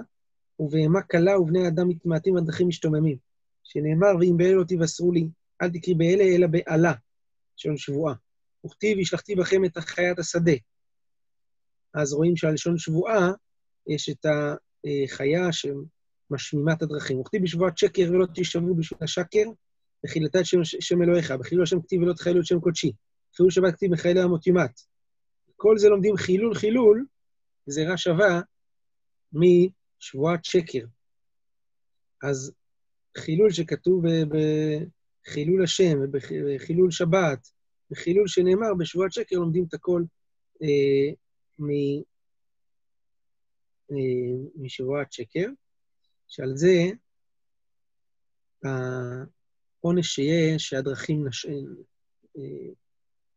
ובהמה 0.59 1.01
קלה 1.01 1.39
ובני 1.39 1.67
אדם 1.67 1.89
מתמעטים 1.89 2.37
עד 2.37 2.45
דרכים 2.45 2.67
משתוממים. 2.67 3.17
שנאמר, 3.63 4.17
ואם 4.19 4.37
באלה 4.37 4.53
לא 4.53 4.63
תבשרו 4.67 5.11
לי, 5.11 5.27
אל 5.61 5.69
תקרי 5.69 5.93
באלה, 5.93 6.23
אלא 6.23 6.47
בעלה, 6.47 6.93
לשון 7.57 7.77
שבועה. 7.77 8.13
וכתיב, 8.65 8.97
השלכתי 8.99 9.35
בכם 9.35 9.65
את 9.65 9.77
חיית 9.77 10.19
השדה. 10.19 10.51
אז 11.93 12.13
רואים 12.13 12.35
שעל 12.35 12.53
לשון 12.53 12.77
שבועה 12.77 13.31
יש 13.87 14.09
את 14.09 14.25
החיה 14.25 15.49
שמשמימה 15.51 16.73
את 16.73 16.81
הדרכים. 16.81 17.19
וכתיב 17.19 17.43
בשבועת 17.43 17.77
שקר 17.77 18.09
ולא 18.09 18.25
תשבו 18.33 18.75
בשביל 18.75 18.99
השקר, 19.01 19.43
וחילתה 20.05 20.39
את 20.39 20.45
שם, 20.45 20.63
שם 20.63 21.01
אלוהיך, 21.01 21.31
בחילול 21.31 21.63
השם 21.63 21.81
כתיב 21.81 22.01
ולא 22.01 22.13
תחילו 22.13 22.39
את 22.39 22.45
שם 22.45 22.59
קודשי. 22.59 22.91
חילול 23.35 23.51
שבת 23.51 23.73
כתיב 23.75 23.91
בחיילי 23.91 24.21
המוטימט. 24.21 24.81
כל 25.55 25.77
זה 25.77 25.89
לומדים 25.89 26.17
חילול 26.17 26.55
חילול, 26.55 27.05
גזירה 27.69 27.97
שווה 27.97 28.41
משבועת 29.33 30.45
שקר. 30.45 30.85
אז 32.23 32.53
חילול 33.17 33.51
שכתוב 33.51 34.03
בחילול 34.29 35.63
השם 35.63 35.97
ובחילול 36.03 36.91
שבת, 36.91 37.47
בחילול 37.91 38.27
שנאמר 38.27 38.73
בשבועת 38.79 39.13
שקר, 39.13 39.35
לומדים 39.35 39.65
את 39.69 39.73
הכל 39.73 40.03
אה, 40.61 41.13
מ, 41.59 41.69
אה, 43.91 44.49
משבועת 44.55 45.13
שקר, 45.13 45.47
שעל 46.27 46.51
זה 46.55 46.83
העונש 48.63 50.07
שיהיה 50.07 50.59
שהדרכים 50.59 51.27
נש... 51.27 51.45
אה, 51.45 52.73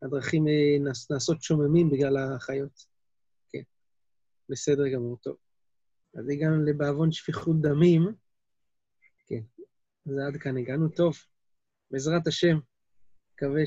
הדרכים 0.01 0.47
אה, 0.47 0.93
נעשות 1.09 1.43
שוממים 1.43 1.89
בגלל 1.89 2.17
החיות. 2.17 2.85
כן, 3.49 3.61
בסדר 4.49 4.87
גמור, 4.93 5.17
טוב. 5.17 5.48
אז 6.15 6.29
הגענו 6.29 6.65
לבעוון 6.65 7.11
שפיכות 7.11 7.61
דמים. 7.61 8.13
כן, 9.27 9.41
אז 10.05 10.13
עד 10.27 10.37
כאן 10.41 10.57
הגענו. 10.57 10.89
טוב, 10.89 11.17
בעזרת 11.91 12.27
השם, 12.27 12.59
מקווה 13.33 13.61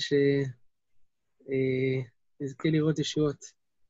שנזכה 2.38 2.68
לראות 2.68 2.98
ישועות. 2.98 3.61